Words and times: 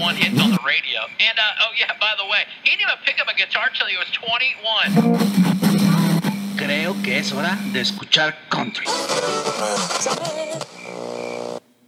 one 0.00 0.16
hits 0.16 0.40
on 0.40 0.50
the 0.50 0.58
radio. 0.66 1.00
And 1.20 1.38
uh, 1.38 1.62
oh 1.62 1.72
yeah, 1.78 1.92
by 2.00 2.14
the 2.16 2.24
way, 2.24 2.44
he 2.64 2.70
didn't 2.70 2.82
even 2.82 2.96
pick 3.04 3.20
up 3.20 3.28
a 3.28 3.34
guitar 3.36 3.68
till 3.74 3.86
he 3.86 3.96
was 3.96 4.08
21. 4.10 4.40
Creo 6.56 6.94
que 7.02 7.18
es 7.18 7.32
hora 7.32 7.58
de 7.72 7.80
escuchar 7.80 8.34
country. 8.48 8.86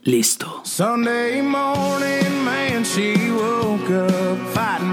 Listo. 0.05 0.61
Sunday 0.65 1.41
morning, 1.41 2.43
man, 2.43 2.83
she 2.83 3.15
woke 3.31 3.89
up 3.89 4.37
fighting 4.53 4.92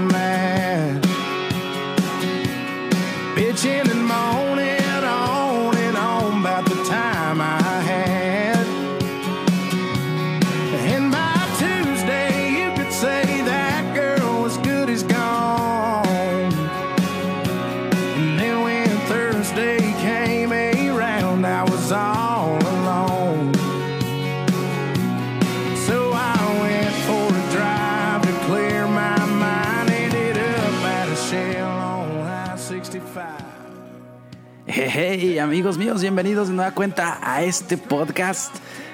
Hey, 35.03 35.39
amigos 35.39 35.79
míos, 35.79 35.99
bienvenidos 35.99 36.49
de 36.49 36.53
nueva 36.53 36.75
cuenta 36.75 37.17
a 37.23 37.41
este 37.41 37.75
podcast 37.75 38.53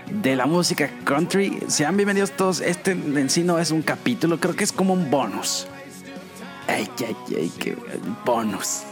de 0.10 0.38
la 0.38 0.46
música 0.46 0.90
country. 1.04 1.60
Sean 1.68 1.98
bienvenidos 1.98 2.32
todos. 2.32 2.62
Este 2.62 2.92
en 2.92 3.30
sí 3.30 3.44
no 3.44 3.60
es 3.60 3.72
un 3.72 3.82
capítulo, 3.82 4.40
creo 4.40 4.56
que 4.56 4.64
es 4.64 4.72
como 4.72 4.94
un 4.94 5.12
bonus. 5.12 5.68
Ay, 6.66 6.88
ay, 7.00 7.16
ay, 7.36 7.52
qué 7.60 7.76
bonus. 8.26 8.84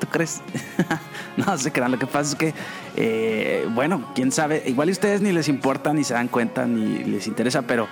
¿Tú 0.00 0.06
crees? 0.06 0.40
no 1.36 1.58
se 1.58 1.70
crean. 1.70 1.92
Lo 1.92 1.98
que 1.98 2.06
pasa 2.06 2.30
es 2.30 2.34
que, 2.34 2.54
eh, 2.96 3.68
bueno, 3.74 4.12
quién 4.14 4.32
sabe. 4.32 4.62
Igual 4.64 4.88
a 4.88 4.92
ustedes 4.92 5.20
ni 5.20 5.32
les 5.32 5.48
importa, 5.48 5.92
ni 5.92 6.02
se 6.02 6.14
dan 6.14 6.28
cuenta, 6.28 6.64
ni 6.64 7.04
les 7.04 7.26
interesa. 7.26 7.60
Pero 7.60 7.88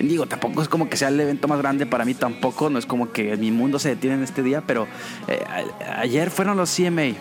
digo, 0.00 0.26
tampoco 0.26 0.62
es 0.62 0.68
como 0.68 0.88
que 0.88 0.96
sea 0.96 1.10
el 1.10 1.20
evento 1.20 1.46
más 1.46 1.58
grande 1.58 1.86
para 1.86 2.04
mí, 2.04 2.14
tampoco. 2.14 2.70
No 2.70 2.80
es 2.80 2.86
como 2.86 3.12
que 3.12 3.36
mi 3.36 3.52
mundo 3.52 3.78
se 3.78 3.90
detiene 3.90 4.16
en 4.16 4.24
este 4.24 4.42
día. 4.42 4.64
Pero 4.66 4.88
eh, 5.28 5.44
ayer 5.96 6.32
fueron 6.32 6.56
los 6.56 6.74
CMA, 6.74 7.14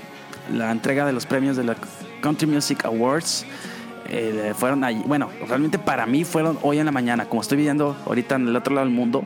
la 0.54 0.72
entrega 0.72 1.06
de 1.06 1.14
los 1.14 1.26
premios 1.26 1.58
de 1.58 1.64
la 1.64 1.76
Country 2.22 2.48
Music 2.48 2.86
Awards. 2.86 3.46
Eh, 4.08 4.54
fueron 4.56 4.84
allí, 4.84 5.02
bueno, 5.06 5.30
realmente 5.48 5.80
para 5.80 6.06
mí 6.06 6.24
fueron 6.24 6.60
hoy 6.62 6.78
en 6.78 6.86
la 6.86 6.92
mañana, 6.92 7.26
como 7.26 7.42
estoy 7.42 7.58
viviendo 7.58 7.98
ahorita 8.06 8.36
en 8.36 8.48
el 8.48 8.56
otro 8.56 8.76
lado 8.76 8.86
del 8.86 8.96
mundo, 8.96 9.24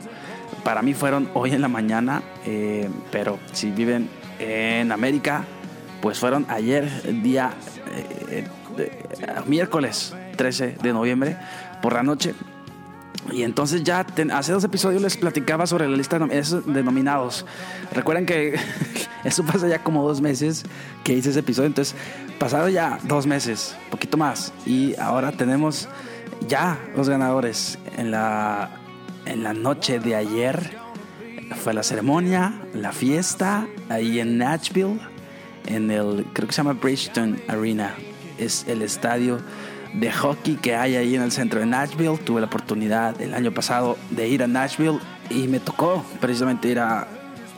para 0.64 0.80
mí 0.80 0.94
fueron 0.94 1.28
hoy 1.34 1.52
en 1.52 1.60
la 1.60 1.68
mañana, 1.68 2.22
eh, 2.46 2.88
pero 3.10 3.38
si 3.52 3.70
viven 3.70 4.08
en 4.38 4.90
América, 4.90 5.44
pues 6.00 6.18
fueron 6.18 6.46
ayer, 6.48 6.88
día 7.22 7.52
eh, 7.92 8.46
miércoles 9.46 10.14
13 10.36 10.76
de 10.82 10.92
noviembre, 10.92 11.36
por 11.82 11.92
la 11.92 12.02
noche. 12.02 12.34
Y 13.32 13.42
entonces 13.42 13.82
ya 13.84 14.04
ten- 14.04 14.30
hace 14.30 14.52
dos 14.52 14.64
episodios 14.64 15.02
les 15.02 15.16
platicaba 15.16 15.66
sobre 15.66 15.88
la 15.88 15.96
lista 15.96 16.18
de 16.18 16.82
nominados. 16.82 17.44
Recuerden 17.92 18.26
que 18.26 18.54
eso 19.24 19.44
pasa 19.44 19.68
ya 19.68 19.82
como 19.82 20.06
dos 20.06 20.20
meses 20.20 20.64
que 21.04 21.12
hice 21.12 21.30
ese 21.30 21.40
episodio. 21.40 21.66
Entonces, 21.68 21.94
pasado 22.38 22.68
ya 22.68 22.98
dos 23.04 23.26
meses, 23.26 23.76
poquito 23.90 24.16
más. 24.16 24.52
Y 24.66 24.96
ahora 24.98 25.32
tenemos 25.32 25.88
ya 26.48 26.78
los 26.96 27.08
ganadores. 27.08 27.78
En 27.96 28.10
la, 28.10 28.70
en 29.26 29.42
la 29.42 29.52
noche 29.52 30.00
de 30.00 30.16
ayer 30.16 30.78
fue 31.62 31.74
la 31.74 31.82
ceremonia, 31.82 32.62
la 32.74 32.92
fiesta, 32.92 33.66
ahí 33.90 34.18
en 34.20 34.38
Nashville, 34.38 34.98
en 35.66 35.90
el, 35.90 36.24
creo 36.32 36.46
que 36.48 36.54
se 36.54 36.62
llama 36.62 36.72
Bridgestone 36.72 37.42
Arena. 37.48 37.94
Es 38.38 38.64
el 38.66 38.80
estadio 38.82 39.40
de 39.94 40.12
hockey 40.12 40.56
que 40.56 40.76
hay 40.76 40.96
ahí 40.96 41.14
en 41.16 41.22
el 41.22 41.32
centro 41.32 41.60
de 41.60 41.66
Nashville. 41.66 42.18
Tuve 42.18 42.40
la 42.40 42.46
oportunidad 42.46 43.20
el 43.20 43.34
año 43.34 43.52
pasado 43.52 43.96
de 44.10 44.28
ir 44.28 44.42
a 44.42 44.46
Nashville 44.46 44.98
y 45.30 45.48
me 45.48 45.60
tocó 45.60 46.04
precisamente 46.20 46.68
ir 46.68 46.78
a 46.78 47.06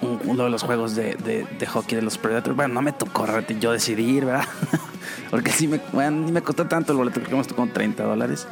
un- 0.01 0.21
uno 0.25 0.45
de 0.45 0.51
los 0.51 0.63
juegos 0.63 0.95
de, 0.97 1.15
de- 1.15 1.47
de 1.59 1.67
hockey 1.67 1.97
de 1.97 2.03
los 2.03 2.19
Predators. 2.19 2.57
Bueno, 2.57 2.75
no 2.75 2.83
me 2.83 2.93
tocó, 2.93 3.27
yo 3.61 3.73
decidí 3.73 4.05
ir, 4.05 4.25
¿verdad? 4.25 4.47
Porque 5.31 5.53
sí 5.53 5.69
me, 5.69 5.81
bueno, 5.93 6.25
ni 6.27 6.33
me 6.33 6.43
costó 6.43 6.67
tanto 6.67 6.93
el 6.93 6.99
boleto, 6.99 7.21
creo 7.23 7.41
que 7.43 7.49
me 7.49 7.55
como 7.57 7.73
30 7.73 8.03
dólares. 8.05 8.47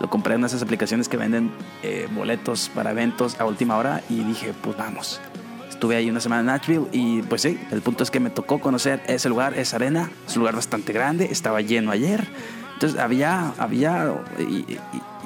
Lo 0.00 0.10
compré 0.10 0.34
en 0.34 0.44
esas 0.44 0.60
aplicaciones 0.62 1.08
que 1.08 1.16
venden 1.16 1.50
eh, 1.82 2.06
boletos 2.14 2.70
para 2.74 2.90
eventos 2.90 3.40
a 3.40 3.44
última 3.46 3.76
hora 3.78 4.02
y 4.10 4.22
dije, 4.24 4.52
pues 4.62 4.76
vamos. 4.76 5.20
Estuve 5.70 5.96
ahí 5.96 6.10
una 6.10 6.20
semana 6.20 6.40
en 6.40 6.46
Nashville 6.46 6.86
y 6.92 7.22
pues 7.22 7.42
sí, 7.42 7.58
el 7.70 7.80
punto 7.82 8.02
es 8.02 8.10
que 8.10 8.18
me 8.20 8.30
tocó 8.30 8.60
conocer 8.60 9.02
ese 9.06 9.28
lugar, 9.28 9.54
esa 9.58 9.76
arena. 9.76 10.10
Es 10.26 10.36
un 10.36 10.40
lugar 10.40 10.54
bastante 10.56 10.92
grande, 10.92 11.28
estaba 11.30 11.60
lleno 11.62 11.90
ayer. 11.92 12.26
Entonces 12.76 13.00
había, 13.00 13.52
había, 13.58 14.12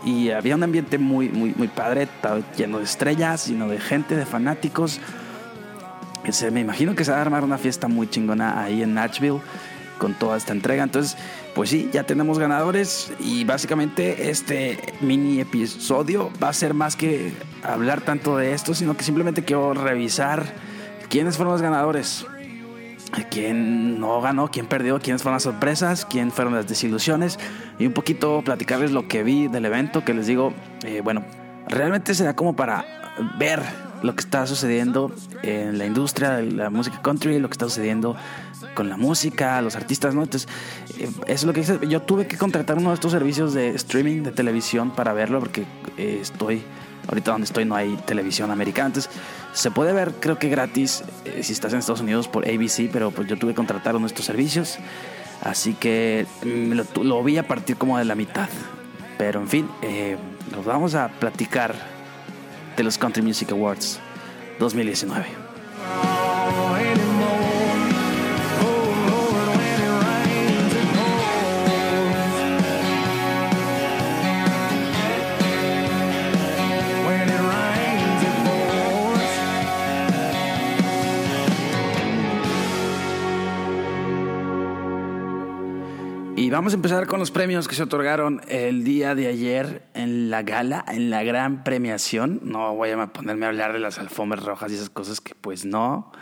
y, 0.04 0.30
había 0.30 0.54
un 0.54 0.62
ambiente 0.62 0.98
muy, 0.98 1.28
muy, 1.28 1.52
muy 1.56 1.66
padre, 1.68 2.08
lleno 2.56 2.78
de 2.78 2.84
estrellas, 2.84 3.48
lleno 3.48 3.66
de 3.68 3.80
gente, 3.80 4.16
de 4.16 4.24
fanáticos. 4.24 5.00
Se- 6.30 6.50
me 6.50 6.60
imagino 6.60 6.94
que 6.94 7.04
se 7.04 7.10
va 7.10 7.18
a 7.18 7.20
armar 7.22 7.42
una 7.44 7.58
fiesta 7.58 7.88
muy 7.88 8.08
chingona 8.08 8.62
ahí 8.62 8.82
en 8.82 8.94
Nashville 8.94 9.40
con 9.98 10.14
toda 10.14 10.36
esta 10.36 10.52
entrega. 10.52 10.84
Entonces, 10.84 11.16
pues 11.54 11.70
sí, 11.70 11.90
ya 11.92 12.04
tenemos 12.04 12.38
ganadores 12.38 13.12
y 13.18 13.44
básicamente 13.44 14.30
este 14.30 14.78
mini 15.00 15.40
episodio 15.40 16.30
va 16.42 16.50
a 16.50 16.52
ser 16.52 16.72
más 16.72 16.94
que 16.94 17.32
hablar 17.64 18.00
tanto 18.00 18.36
de 18.36 18.52
esto, 18.54 18.74
sino 18.74 18.96
que 18.96 19.02
simplemente 19.04 19.44
quiero 19.44 19.74
revisar 19.74 20.44
quiénes 21.08 21.36
fueron 21.36 21.52
los 21.54 21.62
ganadores, 21.62 22.24
quién 23.30 24.00
no 24.00 24.20
ganó, 24.20 24.50
quién 24.50 24.66
perdió, 24.66 25.00
quiénes 25.00 25.22
fueron 25.22 25.36
las 25.36 25.42
sorpresas, 25.42 26.04
quién 26.04 26.30
fueron 26.30 26.54
las 26.54 26.68
desilusiones 26.68 27.38
y 27.78 27.86
un 27.86 27.92
poquito 27.92 28.42
platicarles 28.42 28.92
lo 28.92 29.08
que 29.08 29.22
vi 29.22 29.48
del 29.48 29.64
evento, 29.64 30.04
que 30.04 30.14
les 30.14 30.26
digo, 30.26 30.52
eh, 30.84 31.00
bueno, 31.02 31.24
realmente 31.68 32.14
será 32.14 32.34
como 32.34 32.54
para 32.54 32.84
ver 33.38 33.62
lo 34.02 34.14
que 34.14 34.20
está 34.20 34.46
sucediendo 34.46 35.12
en 35.42 35.78
la 35.78 35.86
industria 35.86 36.30
de 36.30 36.50
la 36.50 36.70
música 36.70 37.00
country, 37.02 37.38
lo 37.38 37.48
que 37.48 37.54
está 37.54 37.66
sucediendo 37.66 38.16
con 38.74 38.88
la 38.88 38.96
música, 38.96 39.60
los 39.62 39.76
artistas, 39.76 40.14
¿no? 40.14 40.22
Entonces, 40.22 40.48
eh, 40.98 41.08
eso 41.08 41.22
es 41.26 41.44
lo 41.44 41.52
que 41.52 41.60
dice. 41.60 41.78
Yo 41.88 42.02
tuve 42.02 42.26
que 42.26 42.36
contratar 42.36 42.78
uno 42.78 42.90
de 42.90 42.94
estos 42.94 43.12
servicios 43.12 43.52
de 43.52 43.70
streaming 43.70 44.22
de 44.22 44.32
televisión 44.32 44.90
para 44.92 45.12
verlo, 45.12 45.40
porque 45.40 45.64
eh, 45.96 46.18
estoy, 46.20 46.62
ahorita 47.08 47.32
donde 47.32 47.44
estoy 47.44 47.64
no 47.64 47.74
hay 47.74 47.96
televisión 48.06 48.50
americana. 48.50 48.88
Entonces, 48.88 49.10
se 49.52 49.70
puede 49.70 49.92
ver, 49.92 50.12
creo 50.20 50.38
que 50.38 50.48
gratis, 50.48 51.04
eh, 51.24 51.42
si 51.42 51.52
estás 51.52 51.72
en 51.72 51.80
Estados 51.80 52.00
Unidos 52.00 52.28
por 52.28 52.48
ABC, 52.48 52.88
pero 52.92 53.10
pues 53.10 53.28
yo 53.28 53.36
tuve 53.36 53.52
que 53.52 53.56
contratar 53.56 53.96
uno 53.96 54.06
de 54.06 54.08
estos 54.08 54.24
servicios. 54.24 54.78
Así 55.42 55.74
que 55.74 56.26
mm, 56.44 56.72
lo, 56.72 57.04
lo 57.04 57.24
vi 57.24 57.38
a 57.38 57.46
partir 57.46 57.76
como 57.76 57.98
de 57.98 58.04
la 58.04 58.14
mitad. 58.14 58.48
Pero 59.18 59.40
en 59.40 59.48
fin, 59.48 59.68
eh, 59.82 60.16
nos 60.50 60.64
vamos 60.64 60.94
a 60.94 61.08
platicar 61.08 61.74
de 62.76 62.82
los 62.82 62.96
Country 62.96 63.22
Music 63.22 63.50
Awards 63.52 63.98
2019. 64.58 65.49
Vamos 86.50 86.72
a 86.72 86.76
empezar 86.76 87.06
con 87.06 87.20
los 87.20 87.30
premios 87.30 87.68
que 87.68 87.74
se 87.74 87.82
otorgaron 87.82 88.40
el 88.48 88.82
día 88.82 89.14
de 89.14 89.28
ayer 89.28 89.82
en 89.94 90.30
la 90.30 90.42
gala, 90.42 90.84
en 90.88 91.10
la 91.10 91.22
gran 91.22 91.62
premiación. 91.62 92.40
No 92.42 92.74
voy 92.74 92.90
a 92.90 93.06
ponerme 93.06 93.46
a 93.46 93.50
hablar 93.50 93.72
de 93.72 93.78
las 93.78 93.98
alfombras 93.98 94.44
rojas 94.44 94.72
y 94.72 94.74
esas 94.74 94.90
cosas 94.90 95.20
que 95.20 95.34
pues 95.34 95.64
no. 95.64 96.12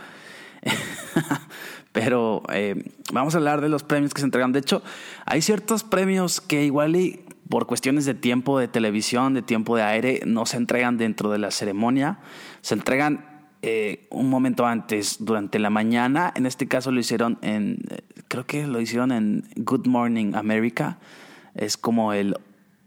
Pero 1.92 2.42
eh, 2.52 2.90
vamos 3.12 3.34
a 3.34 3.38
hablar 3.38 3.60
de 3.60 3.70
los 3.70 3.82
premios 3.82 4.12
que 4.12 4.20
se 4.20 4.26
entregan. 4.26 4.52
De 4.52 4.58
hecho, 4.58 4.82
hay 5.24 5.40
ciertos 5.40 5.82
premios 5.82 6.40
que 6.40 6.64
igual 6.64 6.96
y 6.96 7.24
por 7.48 7.66
cuestiones 7.66 8.04
de 8.04 8.14
tiempo 8.14 8.58
de 8.58 8.68
televisión, 8.68 9.32
de 9.32 9.42
tiempo 9.42 9.76
de 9.76 9.82
aire, 9.82 10.20
no 10.26 10.44
se 10.44 10.58
entregan 10.58 10.98
dentro 10.98 11.30
de 11.30 11.38
la 11.38 11.50
ceremonia. 11.50 12.18
Se 12.60 12.74
entregan 12.74 13.48
eh, 13.62 14.06
un 14.10 14.30
momento 14.30 14.66
antes, 14.66 15.16
durante 15.18 15.58
la 15.58 15.70
mañana. 15.70 16.32
En 16.36 16.46
este 16.46 16.68
caso 16.68 16.92
lo 16.92 17.00
hicieron 17.00 17.38
en, 17.42 17.78
eh, 17.90 18.02
creo 18.28 18.46
que 18.46 18.66
lo 18.66 18.80
hicieron 18.80 19.10
en 19.10 19.44
Good 19.56 19.86
Morning 19.86 20.34
America. 20.34 20.98
Es 21.54 21.76
como 21.76 22.12
el, 22.12 22.36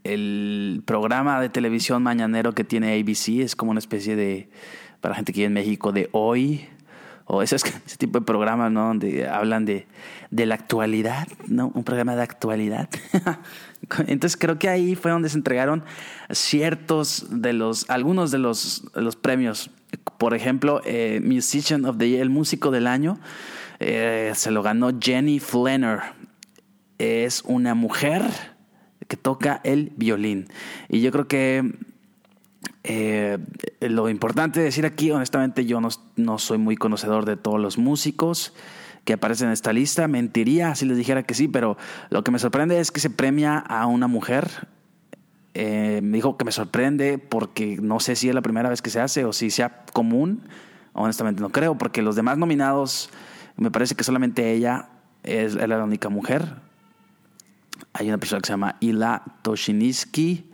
el 0.04 0.82
programa 0.86 1.42
de 1.42 1.50
televisión 1.50 2.04
mañanero 2.04 2.54
que 2.54 2.64
tiene 2.64 3.00
ABC. 3.00 3.42
Es 3.42 3.56
como 3.56 3.72
una 3.72 3.80
especie 3.80 4.16
de, 4.16 4.50
para 5.02 5.16
gente 5.16 5.34
que 5.34 5.42
vive 5.42 5.48
en 5.48 5.54
México, 5.54 5.92
de 5.92 6.10
hoy. 6.12 6.68
O 7.26 7.42
ese, 7.42 7.56
ese 7.86 7.98
tipo 7.98 8.20
de 8.20 8.26
programas, 8.26 8.72
¿no? 8.72 8.88
Donde 8.88 9.28
hablan 9.28 9.66
de, 9.66 9.88
de 10.30 10.46
la 10.46 10.56
actualidad, 10.56 11.28
¿no? 11.48 11.72
Un 11.74 11.84
programa 11.84 12.16
de 12.16 12.24
actualidad. 12.24 12.90
Entonces 14.08 14.38
creo 14.38 14.60
que 14.60 14.70
ahí 14.70 14.96
fue 14.96 15.12
donde 15.12 15.30
se 15.30 15.38
entregaron 15.38 15.84
ciertos 16.30 17.28
de 17.30 17.54
los, 17.54 17.90
algunos 17.90 18.32
de 18.32 18.38
los, 18.38 18.84
los 18.94 19.16
premios. 19.16 19.72
Por 20.18 20.34
ejemplo, 20.34 20.82
eh, 20.86 21.20
Musician 21.24 21.86
of 21.86 21.98
the 21.98 22.10
Year, 22.10 22.22
el 22.22 22.30
músico 22.30 22.72
del 22.72 22.88
año, 22.88 23.20
eh, 23.84 24.32
se 24.36 24.52
lo 24.52 24.62
ganó 24.62 24.92
Jenny 25.00 25.40
Flanner. 25.40 26.00
Es 27.00 27.42
una 27.46 27.74
mujer 27.74 28.22
que 29.08 29.18
toca 29.18 29.60
el 29.64 29.92
violín. 29.96 30.48
Y 30.88 31.02
yo 31.02 31.12
creo 31.12 31.28
que 31.28 31.74
eh, 32.84 33.40
lo 33.80 34.08
importante 34.08 34.60
de 34.60 34.66
decir 34.66 34.86
aquí, 34.86 35.10
honestamente, 35.10 35.66
yo 35.66 35.82
no, 35.82 35.90
no, 36.16 36.38
soy 36.38 36.60
muy 36.60 36.76
conocedor 36.76 37.26
de 37.26 37.38
todos 37.38 37.60
los 37.60 37.80
músicos 37.80 38.54
que 39.04 39.14
aparecen 39.14 39.48
en 39.48 39.54
esta 39.54 39.74
lista. 39.74 40.08
Mentiría 40.08 40.76
si 40.76 40.86
les 40.86 40.96
dijera 40.96 41.24
que 41.24 41.34
sí, 41.34 41.48
pero 41.48 41.76
lo 42.12 42.24
que 42.24 42.30
me 42.30 42.38
sorprende 42.38 42.80
es 42.80 42.92
que 42.92 43.00
se 43.00 43.10
premia 43.10 43.58
a 43.58 43.88
una 43.88 44.06
mujer. 44.08 44.68
Eh, 45.56 46.02
me 46.04 46.18
dijo 46.18 46.38
que 46.38 46.46
me 46.46 46.52
sorprende 46.52 47.18
porque 47.18 47.78
no 47.82 48.00
sé 48.00 48.16
si 48.16 48.30
es 48.30 48.36
la 48.36 48.42
primera 48.42 48.70
vez 48.70 48.84
que 48.84 48.92
se 48.92 49.02
hace 49.02 49.26
o 49.26 49.34
si 49.34 49.50
sea 49.50 49.86
común. 49.92 50.44
Honestamente 50.94 51.42
no 51.42 51.50
creo, 51.50 51.80
porque 51.80 52.04
los 52.04 52.16
demás 52.16 52.38
nominados, 52.38 53.10
me 53.58 53.72
parece 53.72 53.96
que 53.96 54.04
solamente 54.04 54.52
ella 54.52 54.90
es, 55.24 55.56
es 55.56 55.68
la 55.68 55.84
única 55.84 56.10
mujer. 56.10 56.56
Hay 57.94 58.08
una 58.08 58.18
persona 58.18 58.42
que 58.42 58.48
se 58.48 58.54
llama 58.54 58.78
Ila 58.80 59.24
Toshiniski. 59.42 60.46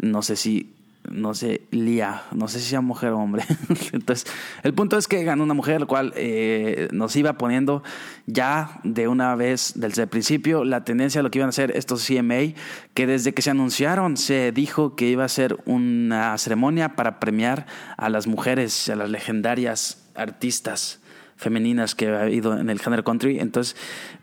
No 0.00 0.22
sé 0.22 0.36
si 0.36 0.74
no 1.10 1.34
sé, 1.34 1.62
Lía, 1.70 2.22
no 2.32 2.48
sé 2.48 2.60
si 2.60 2.70
sea 2.70 2.80
mujer 2.80 3.10
o 3.10 3.18
hombre. 3.18 3.44
Entonces, 3.92 4.26
el 4.62 4.72
punto 4.74 4.96
es 4.96 5.06
que 5.06 5.22
ganó 5.22 5.44
una 5.44 5.54
mujer, 5.54 5.80
lo 5.80 5.86
cual 5.86 6.12
eh, 6.16 6.88
nos 6.92 7.14
iba 7.16 7.34
poniendo 7.34 7.82
ya 8.26 8.80
de 8.84 9.08
una 9.08 9.34
vez 9.34 9.72
desde 9.76 10.02
el 10.02 10.08
principio 10.08 10.64
la 10.64 10.84
tendencia 10.84 11.20
a 11.20 11.22
lo 11.22 11.30
que 11.30 11.38
iban 11.38 11.48
a 11.48 11.50
hacer 11.50 11.76
estos 11.76 12.06
CMA, 12.06 12.54
que 12.94 13.06
desde 13.06 13.34
que 13.34 13.42
se 13.42 13.50
anunciaron 13.50 14.16
se 14.16 14.52
dijo 14.52 14.96
que 14.96 15.08
iba 15.08 15.24
a 15.24 15.28
ser 15.28 15.58
una 15.66 16.36
ceremonia 16.38 16.96
para 16.96 17.20
premiar 17.20 17.66
a 17.96 18.08
las 18.08 18.26
mujeres, 18.26 18.88
a 18.88 18.96
las 18.96 19.10
legendarias 19.10 20.02
artistas 20.14 21.00
femeninas 21.36 21.94
que 21.94 22.08
ha 22.08 22.22
habido 22.22 22.58
en 22.58 22.70
el 22.70 22.80
género 22.80 23.04
country. 23.04 23.38
Entonces, 23.38 23.76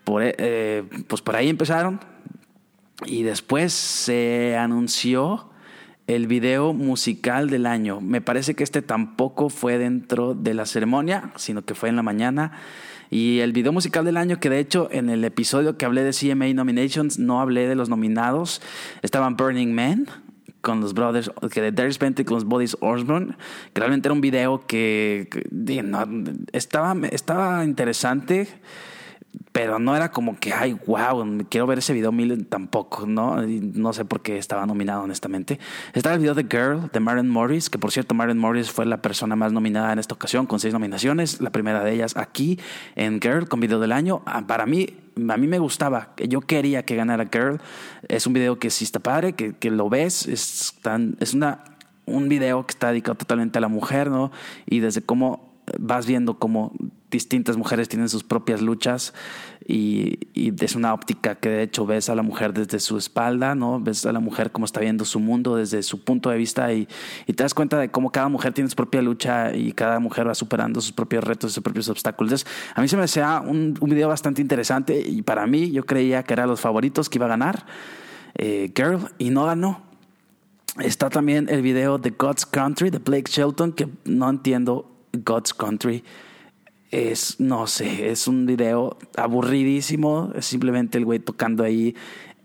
por, 0.03 0.21
eh, 0.23 0.83
pues 1.07 1.21
por 1.21 1.35
ahí 1.35 1.49
empezaron 1.49 1.99
y 3.05 3.23
después 3.23 3.73
se 3.73 4.55
anunció 4.57 5.49
el 6.07 6.27
video 6.27 6.73
musical 6.73 7.49
del 7.49 7.65
año. 7.65 8.01
Me 8.01 8.21
parece 8.21 8.55
que 8.55 8.63
este 8.63 8.81
tampoco 8.81 9.49
fue 9.49 9.77
dentro 9.77 10.33
de 10.33 10.53
la 10.53 10.65
ceremonia, 10.65 11.31
sino 11.35 11.63
que 11.63 11.75
fue 11.75 11.89
en 11.89 11.95
la 11.95 12.03
mañana. 12.03 12.51
Y 13.09 13.39
el 13.39 13.51
video 13.51 13.73
musical 13.73 14.05
del 14.05 14.17
año, 14.17 14.39
que 14.39 14.49
de 14.49 14.59
hecho 14.59 14.87
en 14.91 15.09
el 15.09 15.23
episodio 15.25 15.77
que 15.77 15.85
hablé 15.85 16.03
de 16.03 16.13
CMA 16.13 16.53
Nominations 16.53 17.19
no 17.19 17.41
hablé 17.41 17.67
de 17.67 17.75
los 17.75 17.89
nominados, 17.89 18.61
estaban 19.01 19.35
Burning 19.35 19.73
Man 19.73 20.07
con 20.61 20.81
los 20.81 20.93
brothers, 20.93 21.31
que 21.51 21.61
de 21.61 21.71
Darius 21.71 21.99
Bentley 21.99 22.25
con 22.25 22.35
los 22.35 22.45
Bodies 22.45 22.77
Osborne, 22.79 23.35
que 23.73 23.79
realmente 23.79 24.07
era 24.07 24.13
un 24.13 24.21
video 24.21 24.65
que, 24.65 25.27
que 25.31 25.83
no, 25.83 26.05
estaba, 26.51 26.95
estaba 27.07 27.65
interesante 27.65 28.47
pero 29.51 29.79
no 29.79 29.95
era 29.95 30.11
como 30.11 30.39
que, 30.39 30.53
ay, 30.53 30.77
wow, 30.85 31.45
quiero 31.49 31.67
ver 31.67 31.79
ese 31.79 31.93
video 31.93 32.11
mil 32.11 32.47
tampoco, 32.47 33.05
¿no? 33.05 33.41
No 33.41 33.91
sé 33.91 34.05
por 34.05 34.21
qué 34.21 34.37
estaba 34.37 34.65
nominado, 34.65 35.03
honestamente. 35.03 35.59
Estaba 35.93 36.15
el 36.15 36.21
video 36.21 36.33
de 36.33 36.43
Girl 36.43 36.89
de 36.91 36.99
Maren 37.01 37.27
Morris, 37.27 37.69
que 37.69 37.77
por 37.77 37.91
cierto, 37.91 38.15
Maren 38.15 38.37
Morris 38.37 38.71
fue 38.71 38.85
la 38.85 39.01
persona 39.01 39.35
más 39.35 39.51
nominada 39.51 39.91
en 39.91 39.99
esta 39.99 40.15
ocasión, 40.15 40.45
con 40.45 40.59
seis 40.59 40.73
nominaciones. 40.73 41.41
La 41.41 41.49
primera 41.49 41.83
de 41.83 41.93
ellas 41.93 42.15
aquí 42.15 42.59
en 42.95 43.19
Girl, 43.19 43.49
con 43.49 43.59
video 43.59 43.79
del 43.79 43.91
año. 43.91 44.21
Ah, 44.25 44.43
Para 44.47 44.65
mí, 44.65 44.87
a 45.17 45.37
mí 45.37 45.47
me 45.47 45.59
gustaba, 45.59 46.13
yo 46.15 46.39
quería 46.41 46.85
que 46.85 46.95
ganara 46.95 47.27
Girl. 47.31 47.59
Es 48.07 48.25
un 48.27 48.33
video 48.33 48.57
que 48.57 48.69
sí 48.69 48.85
está 48.85 48.99
padre, 48.99 49.33
que, 49.33 49.53
que 49.53 49.69
lo 49.69 49.89
ves, 49.89 50.27
es, 50.27 50.75
tan, 50.81 51.17
es 51.19 51.33
una, 51.33 51.65
un 52.05 52.29
video 52.29 52.65
que 52.65 52.71
está 52.71 52.89
dedicado 52.89 53.15
totalmente 53.15 53.57
a 53.57 53.61
la 53.61 53.67
mujer, 53.67 54.09
¿no? 54.09 54.31
Y 54.65 54.79
desde 54.79 55.01
cómo 55.01 55.51
vas 55.79 56.05
viendo 56.05 56.37
cómo 56.37 56.73
distintas 57.11 57.57
mujeres 57.57 57.89
tienen 57.89 58.09
sus 58.09 58.23
propias 58.23 58.61
luchas 58.61 59.13
y, 59.67 60.17
es 60.33 60.75
una 60.75 60.93
óptica 60.93 61.35
que 61.35 61.49
de 61.49 61.63
hecho 61.63 61.85
ves 61.85 62.09
a 62.09 62.15
la 62.15 62.23
mujer 62.23 62.53
desde 62.53 62.79
su 62.79 62.97
espalda, 62.97 63.53
¿no? 63.53 63.79
Ves 63.79 64.05
a 64.05 64.11
la 64.11 64.19
mujer 64.19 64.51
cómo 64.51 64.65
está 64.65 64.79
viendo 64.79 65.05
su 65.05 65.19
mundo 65.19 65.55
desde 65.55 65.83
su 65.83 66.03
punto 66.03 66.29
de 66.29 66.37
vista 66.37 66.73
y, 66.73 66.87
te 67.27 67.43
das 67.43 67.53
cuenta 67.53 67.77
de 67.77 67.91
cómo 67.91 68.11
cada 68.11 68.29
mujer 68.29 68.53
tiene 68.53 68.69
su 68.69 68.75
propia 68.75 69.01
lucha 69.01 69.53
y 69.53 69.73
cada 69.73 69.99
mujer 69.99 70.27
va 70.27 70.33
superando 70.33 70.81
sus 70.81 70.93
propios 70.93 71.23
retos, 71.23 71.53
sus 71.53 71.63
propios 71.63 71.89
obstáculos. 71.89 72.31
Entonces, 72.31 72.73
a 72.73 72.81
mí 72.81 72.87
se 72.87 72.97
me 72.97 73.03
hacía 73.03 73.41
un, 73.41 73.77
un 73.79 73.89
video 73.89 74.07
bastante 74.07 74.41
interesante 74.41 74.99
y 74.99 75.21
para 75.21 75.45
mí 75.45 75.71
yo 75.71 75.85
creía 75.85 76.23
que 76.23 76.33
era 76.33 76.47
los 76.47 76.59
favoritos 76.59 77.09
que 77.09 77.17
iba 77.17 77.25
a 77.25 77.29
ganar 77.29 77.65
eh, 78.35 78.71
Girl 78.75 79.09
y 79.17 79.29
no 79.29 79.45
ganó. 79.45 79.81
Está 80.79 81.09
también 81.09 81.49
el 81.49 81.61
video 81.61 81.97
de 81.97 82.11
God's 82.11 82.45
Country 82.45 82.89
de 82.89 82.99
Blake 82.99 83.29
Shelton, 83.29 83.73
que 83.73 83.89
no 84.05 84.29
entiendo 84.29 84.89
God's 85.11 85.53
Country 85.53 86.03
es, 86.91 87.39
no 87.39 87.67
sé, 87.67 88.11
es 88.11 88.27
un 88.27 88.45
video 88.45 88.97
aburridísimo. 89.15 90.31
Es 90.35 90.45
simplemente 90.45 90.97
el 90.97 91.05
güey 91.05 91.19
tocando 91.19 91.63
ahí 91.63 91.95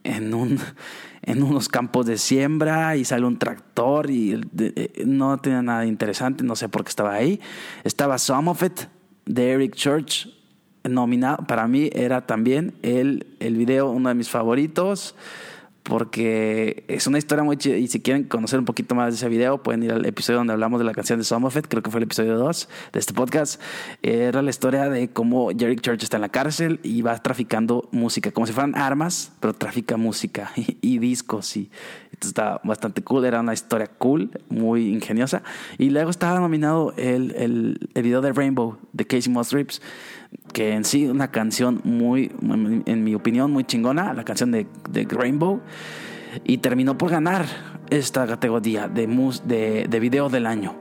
en, 0.05 0.33
un, 0.35 0.59
en 1.23 1.43
unos 1.43 1.69
campos 1.69 2.07
de 2.07 2.17
siembra 2.17 2.97
y 2.97 3.05
sale 3.05 3.27
un 3.27 3.39
tractor 3.39 4.11
y 4.11 4.41
de, 4.53 5.05
no 5.05 5.37
tenía 5.39 5.63
nada 5.63 5.85
interesante. 5.85 6.45
No 6.45 6.57
sé 6.57 6.69
por 6.69 6.85
qué 6.85 6.91
estaba 6.91 7.13
ahí. 7.15 7.41
Estaba 7.85 8.19
Some 8.19 8.51
of 8.51 8.63
It 8.63 8.83
de 9.27 9.51
Eric 9.51 9.75
Church 9.75 10.29
nominado. 10.85 11.45
Para 11.47 11.67
mí 11.67 11.91
era 11.93 12.27
también 12.27 12.75
el, 12.83 13.27
el 13.41 13.57
video 13.57 13.91
uno 13.91 14.09
de 14.09 14.15
mis 14.15 14.31
favoritos 14.31 15.17
porque 15.87 16.85
es 16.89 17.07
una 17.07 17.19
historia 17.19 17.45
muy 17.45 17.57
chida 17.57 17.77
y 17.77 17.87
si 17.87 18.01
quieren 18.01 18.25
conocer 18.25 18.59
un 18.59 18.65
poquito 18.65 18.97
más 18.97 19.13
de 19.13 19.17
ese 19.17 19.29
video 19.29 19.63
pueden 19.63 19.85
ir 19.85 19.93
al 19.93 20.05
episodio 20.05 20.39
donde 20.39 20.53
hablamos 20.53 20.81
de 20.81 20.85
la 20.85 20.93
canción 20.93 21.19
de 21.19 21.25
Sommerfeld, 21.25 21.69
creo 21.69 21.83
que 21.83 21.91
fue 21.91 22.01
el 22.01 22.05
episodio 22.05 22.37
2 22.37 22.69
de 22.93 22.99
este 22.99 23.15
podcast. 23.15 23.61
Era 24.03 24.43
la 24.43 24.51
historia 24.51 24.89
de 24.89 25.09
cómo 25.09 25.51
Jerry 25.57 25.77
Church 25.77 26.03
está 26.03 26.17
en 26.17 26.23
la 26.23 26.29
cárcel 26.29 26.81
y 26.83 27.03
va 27.03 27.17
traficando 27.23 27.89
música, 27.93 28.33
como 28.33 28.49
si 28.49 28.53
fueran 28.53 28.77
armas, 28.77 29.33
pero 29.39 29.55
trafica 29.55 29.97
música 29.97 30.51
y, 30.57 30.77
y 30.83 30.99
discos 30.99 31.57
y 31.57 31.71
esto 32.17 32.29
está 32.29 32.61
bastante 32.65 33.03
cool, 33.03 33.25
era 33.25 33.41
una 33.41 33.53
historia 33.53 33.87
cool, 33.87 34.31
muy 34.49 34.89
ingeniosa. 34.89 35.43
Y 35.77 35.91
luego 35.91 36.11
estaba 36.11 36.41
nominado 36.41 36.95
el, 36.97 37.35
el, 37.37 37.91
el 37.95 38.03
video 38.03 38.23
de 38.23 38.33
Rainbow 38.33 38.79
de 38.93 39.07
Casey 39.07 39.31
Musgraves 39.31 39.83
que 40.53 40.73
en 40.73 40.85
sí 40.85 41.07
una 41.07 41.31
canción 41.31 41.81
muy, 41.85 42.33
en 42.87 43.05
mi 43.05 43.15
opinión, 43.15 43.51
muy 43.51 43.65
chingona, 43.65 44.15
la 44.15 44.25
canción 44.25 44.51
de, 44.51 44.67
de 44.91 45.05
Rainbow, 45.05 45.61
y 46.45 46.59
terminó 46.59 46.99
por 46.99 47.11
ganar 47.11 47.47
esta 47.91 48.27
categoría 48.27 48.89
de, 48.89 49.07
mus, 49.07 49.47
de, 49.47 49.87
de 49.89 50.01
video 50.01 50.29
del 50.29 50.47
año, 50.47 50.75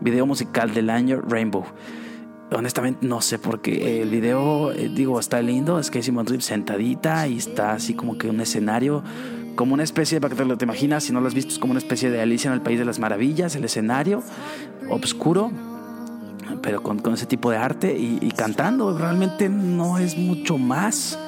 video 0.00 0.26
musical 0.26 0.72
del 0.74 0.90
año 0.90 1.20
Rainbow. 1.20 1.64
Honestamente 2.52 3.06
no 3.06 3.20
sé 3.20 3.38
por 3.38 3.60
qué 3.60 4.02
el 4.02 4.10
video, 4.10 4.72
eh, 4.72 4.90
digo, 4.92 5.20
está 5.20 5.40
lindo, 5.40 5.78
es 5.78 5.90
que 5.90 6.02
Simon 6.02 6.26
Reeves 6.26 6.46
sentadita 6.46 7.28
y 7.28 7.36
está 7.38 7.72
así 7.72 7.94
como 7.94 8.18
que 8.18 8.28
un 8.28 8.40
escenario, 8.40 9.04
como 9.54 9.74
una 9.74 9.84
especie, 9.84 10.20
para 10.20 10.34
que 10.34 10.42
te 10.42 10.48
lo 10.48 10.58
te 10.58 10.64
imaginas, 10.64 11.04
si 11.04 11.12
no 11.12 11.20
lo 11.20 11.28
has 11.28 11.34
visto, 11.34 11.52
es 11.52 11.60
como 11.60 11.72
una 11.72 11.78
especie 11.78 12.10
de 12.10 12.20
Alicia 12.20 12.48
en 12.48 12.54
el 12.54 12.60
País 12.60 12.78
de 12.78 12.84
las 12.84 12.98
Maravillas, 12.98 13.54
el 13.54 13.64
escenario 13.64 14.22
oscuro, 14.88 15.52
pero 16.62 16.82
con, 16.82 16.98
con 16.98 17.14
ese 17.14 17.26
tipo 17.26 17.50
de 17.50 17.56
arte 17.56 17.96
y, 17.96 18.18
y, 18.20 18.30
cantando. 18.30 18.96
Realmente 18.96 19.48
no 19.48 19.98
es 19.98 20.16
mucho 20.16 20.58
más. 20.58 21.18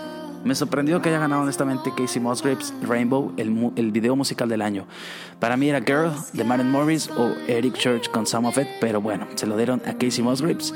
Me 0.44 0.54
sorprendió 0.56 1.00
que 1.00 1.08
haya 1.08 1.20
ganado 1.20 1.42
honestamente 1.42 1.92
Casey 1.96 2.20
Musgraves 2.20 2.74
Rainbow, 2.82 3.32
el, 3.36 3.70
el 3.76 3.92
video 3.92 4.16
musical 4.16 4.48
del 4.48 4.60
año. 4.62 4.86
Para 5.38 5.56
mí 5.56 5.68
era 5.68 5.80
Girl 5.80 6.12
de 6.32 6.42
Maren 6.44 6.70
Morris 6.70 7.08
o 7.16 7.32
Eric 7.46 7.74
Church 7.74 8.10
con 8.10 8.26
Some 8.26 8.48
of 8.48 8.58
It, 8.58 8.66
pero 8.80 9.00
bueno, 9.00 9.28
se 9.36 9.46
lo 9.46 9.56
dieron 9.56 9.80
a 9.86 9.94
Casey 9.94 10.24
Musgraves. 10.24 10.74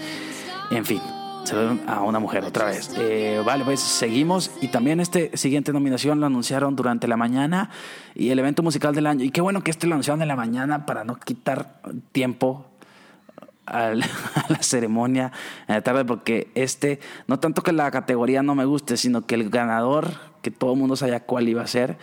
En 0.71 0.85
fin, 0.85 1.01
se 1.43 1.55
lo 1.55 1.61
dieron 1.61 1.81
a 1.89 2.03
una 2.03 2.21
mujer 2.21 2.45
otra 2.45 2.67
vez. 2.67 2.93
Eh, 2.97 3.43
vale, 3.45 3.65
pues 3.65 3.81
seguimos. 3.81 4.53
Y 4.61 4.69
también 4.69 5.01
este 5.01 5.37
siguiente 5.37 5.73
nominación 5.73 6.21
lo 6.21 6.27
anunciaron 6.27 6.77
durante 6.77 7.09
la 7.09 7.17
mañana 7.17 7.71
y 8.15 8.31
el 8.31 8.39
evento 8.39 8.63
musical 8.63 8.95
del 8.95 9.07
año. 9.09 9.25
Y 9.25 9.31
qué 9.31 9.41
bueno 9.41 9.63
que 9.63 9.73
este 9.73 9.89
lo 9.89 9.95
anunciaron 9.95 10.23
en 10.23 10.29
la 10.29 10.37
mañana 10.37 10.87
para 10.87 11.03
no 11.03 11.17
quitar 11.17 11.81
tiempo 12.13 12.67
a 13.67 13.93
la 14.49 14.63
ceremonia 14.63 15.33
en 15.69 15.75
la 15.75 15.83
tarde 15.83 16.05
porque 16.05 16.49
este, 16.55 17.01
no 17.27 17.39
tanto 17.39 17.63
que 17.63 17.73
la 17.73 17.91
categoría 17.91 18.43
no 18.43 18.55
me 18.55 18.65
guste, 18.65 18.97
sino 18.97 19.27
que 19.27 19.35
el 19.35 19.51
ganador, 19.51 20.13
que 20.43 20.51
todo 20.51 20.73
el 20.73 20.79
mundo 20.79 20.97
sabía 20.97 21.21
cuál 21.21 21.49
iba 21.49 21.63
a 21.63 21.67
ser, 21.67 21.99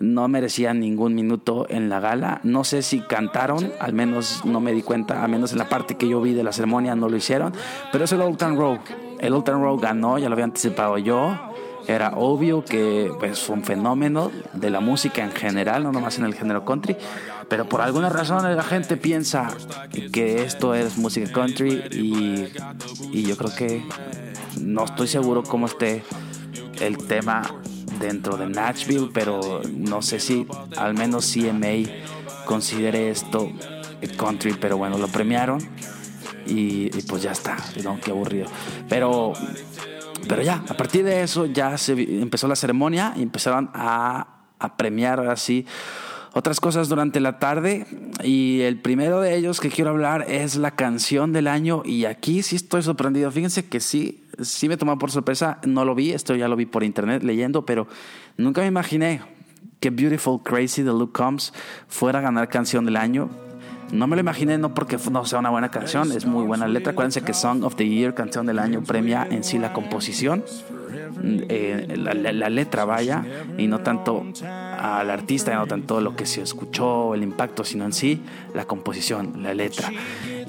no 0.00 0.26
merecía 0.28 0.74
ningún 0.74 1.14
minuto 1.14 1.66
en 1.68 1.88
la 1.88 2.00
gala. 2.00 2.40
No 2.42 2.64
sé 2.64 2.82
si 2.82 3.00
cantaron, 3.00 3.72
al 3.80 3.92
menos 3.92 4.44
no 4.44 4.60
me 4.60 4.72
di 4.72 4.82
cuenta, 4.82 5.22
al 5.22 5.30
menos 5.30 5.52
en 5.52 5.58
la 5.58 5.68
parte 5.68 5.96
que 5.96 6.08
yo 6.08 6.20
vi 6.20 6.32
de 6.32 6.44
la 6.44 6.52
ceremonia 6.52 6.94
no 6.94 7.08
lo 7.08 7.16
hicieron, 7.16 7.52
pero 7.90 8.04
es 8.04 8.12
el 8.12 8.20
Old 8.20 8.38
Town 8.38 8.56
Road. 8.56 8.78
El 9.20 9.34
Old 9.34 9.44
Town 9.44 9.62
Road 9.62 9.80
ganó, 9.80 10.18
ya 10.18 10.28
lo 10.28 10.34
había 10.34 10.46
anticipado 10.46 10.98
yo. 10.98 11.38
Era 11.88 12.12
obvio 12.16 12.64
que 12.64 13.10
pues, 13.18 13.40
fue 13.40 13.56
un 13.56 13.64
fenómeno 13.64 14.30
de 14.52 14.70
la 14.70 14.80
música 14.80 15.24
en 15.24 15.32
general, 15.32 15.82
no 15.82 15.90
nomás 15.90 16.16
en 16.18 16.24
el 16.24 16.34
género 16.34 16.64
country. 16.64 16.96
Pero 17.52 17.68
por 17.68 17.82
alguna 17.82 18.08
razón 18.08 18.56
la 18.56 18.62
gente 18.62 18.96
piensa 18.96 19.54
que 20.10 20.42
esto 20.42 20.74
es 20.74 20.96
música 20.96 21.30
country 21.30 21.84
y, 21.92 22.48
y 23.12 23.24
yo 23.24 23.36
creo 23.36 23.54
que 23.54 23.86
no 24.58 24.86
estoy 24.86 25.06
seguro 25.06 25.42
cómo 25.42 25.66
esté 25.66 26.02
el 26.80 26.96
tema 26.96 27.42
dentro 28.00 28.38
de 28.38 28.48
Nashville, 28.48 29.10
pero 29.12 29.60
no 29.70 30.00
sé 30.00 30.18
si 30.18 30.46
al 30.78 30.94
menos 30.94 31.30
CMA 31.30 31.90
considere 32.46 33.10
esto 33.10 33.52
country, 34.16 34.54
pero 34.58 34.78
bueno, 34.78 34.96
lo 34.96 35.08
premiaron 35.08 35.58
y, 36.46 36.88
pues 37.02 37.22
ya 37.22 37.32
está, 37.32 37.58
¿no? 37.84 38.00
Qué 38.00 38.12
aburrido. 38.12 38.46
Pero 38.88 39.34
pero 40.26 40.40
ya, 40.40 40.64
a 40.66 40.74
partir 40.74 41.04
de 41.04 41.22
eso 41.22 41.44
ya 41.44 41.76
se 41.76 41.92
empezó 42.18 42.48
la 42.48 42.56
ceremonia 42.56 43.12
y 43.14 43.20
empezaron 43.20 43.70
a, 43.74 44.46
a 44.58 44.76
premiar 44.78 45.20
así 45.28 45.66
otras 46.32 46.60
cosas 46.60 46.88
durante 46.88 47.20
la 47.20 47.38
tarde. 47.38 47.86
Y 48.22 48.60
el 48.62 48.80
primero 48.80 49.20
de 49.20 49.36
ellos 49.36 49.60
que 49.60 49.70
quiero 49.70 49.90
hablar 49.90 50.26
es 50.28 50.56
la 50.56 50.72
canción 50.72 51.32
del 51.32 51.48
año. 51.48 51.82
Y 51.84 52.04
aquí 52.04 52.42
sí 52.42 52.56
estoy 52.56 52.82
sorprendido. 52.82 53.30
Fíjense 53.30 53.66
que 53.66 53.80
sí, 53.80 54.24
sí 54.40 54.68
me 54.68 54.76
tomó 54.76 54.98
por 54.98 55.10
sorpresa. 55.10 55.58
No 55.66 55.84
lo 55.84 55.94
vi, 55.94 56.12
esto 56.12 56.34
ya 56.34 56.48
lo 56.48 56.56
vi 56.56 56.66
por 56.66 56.84
internet 56.84 57.22
leyendo, 57.22 57.66
pero 57.66 57.86
nunca 58.36 58.62
me 58.62 58.66
imaginé 58.66 59.22
que 59.80 59.90
Beautiful 59.90 60.42
Crazy 60.42 60.82
de 60.82 60.92
Luke 60.92 61.12
Combs 61.12 61.52
fuera 61.88 62.20
a 62.20 62.22
ganar 62.22 62.48
canción 62.48 62.84
del 62.84 62.96
año. 62.96 63.28
No 63.90 64.06
me 64.06 64.16
lo 64.16 64.20
imaginé, 64.20 64.56
no 64.56 64.72
porque 64.72 64.96
no 65.10 65.26
sea 65.26 65.40
una 65.40 65.50
buena 65.50 65.70
canción, 65.70 66.12
es 66.12 66.24
muy 66.24 66.46
buena 66.46 66.66
letra. 66.66 66.92
Acuérdense 66.92 67.20
que 67.20 67.34
Song 67.34 67.62
of 67.62 67.74
the 67.74 67.86
Year, 67.86 68.14
canción 68.14 68.46
del 68.46 68.58
año, 68.58 68.82
premia 68.82 69.26
en 69.30 69.44
sí 69.44 69.58
la 69.58 69.74
composición, 69.74 70.44
eh, 71.22 71.94
la, 71.96 72.50
letra 72.50 72.84
vaya, 72.84 73.24
y 73.58 73.66
no 73.66 73.80
tanto 73.80 74.24
al 74.42 75.10
artista, 75.10 75.54
no 75.54 75.66
tanto 75.66 76.00
lo 76.00 76.16
que 76.16 76.26
se 76.26 76.42
escuchó, 76.42 77.14
el 77.14 77.22
impacto, 77.22 77.64
sino 77.64 77.84
en 77.84 77.92
sí 77.92 78.22
la 78.54 78.64
composición, 78.64 79.42
la 79.42 79.54
letra. 79.54 79.90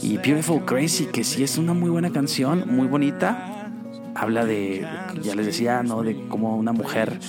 Y 0.02 0.18
Beautiful 0.18 0.66
Crazy, 0.66 1.06
que 1.06 1.24
sí 1.24 1.44
es 1.44 1.58
una 1.58 1.74
muy 1.74 1.90
buena 1.90 2.12
canción, 2.12 2.64
muy 2.68 2.88
bonita, 2.88 3.70
habla 4.16 4.46
de, 4.46 4.86
ya 5.22 5.36
les 5.36 5.46
decía, 5.46 5.84
¿no? 5.84 6.04
De 6.04 6.28
cómo 6.28 6.56
una 6.56 6.74
mujer, 6.74 7.20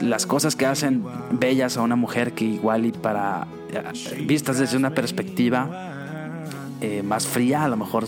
las 0.00 0.26
cosas 0.26 0.56
que 0.56 0.66
hacen 0.66 1.04
bellas 1.32 1.76
a 1.76 1.82
una 1.82 1.96
mujer 1.96 2.32
que 2.32 2.44
igual 2.44 2.86
y 2.86 2.92
para, 2.92 3.46
eh, 3.70 4.24
vistas 4.26 4.58
desde 4.58 4.76
una 4.76 4.90
perspectiva 4.90 5.92
eh, 6.80 7.02
más 7.02 7.26
fría, 7.26 7.64
a 7.64 7.68
lo 7.68 7.76
mejor 7.76 8.04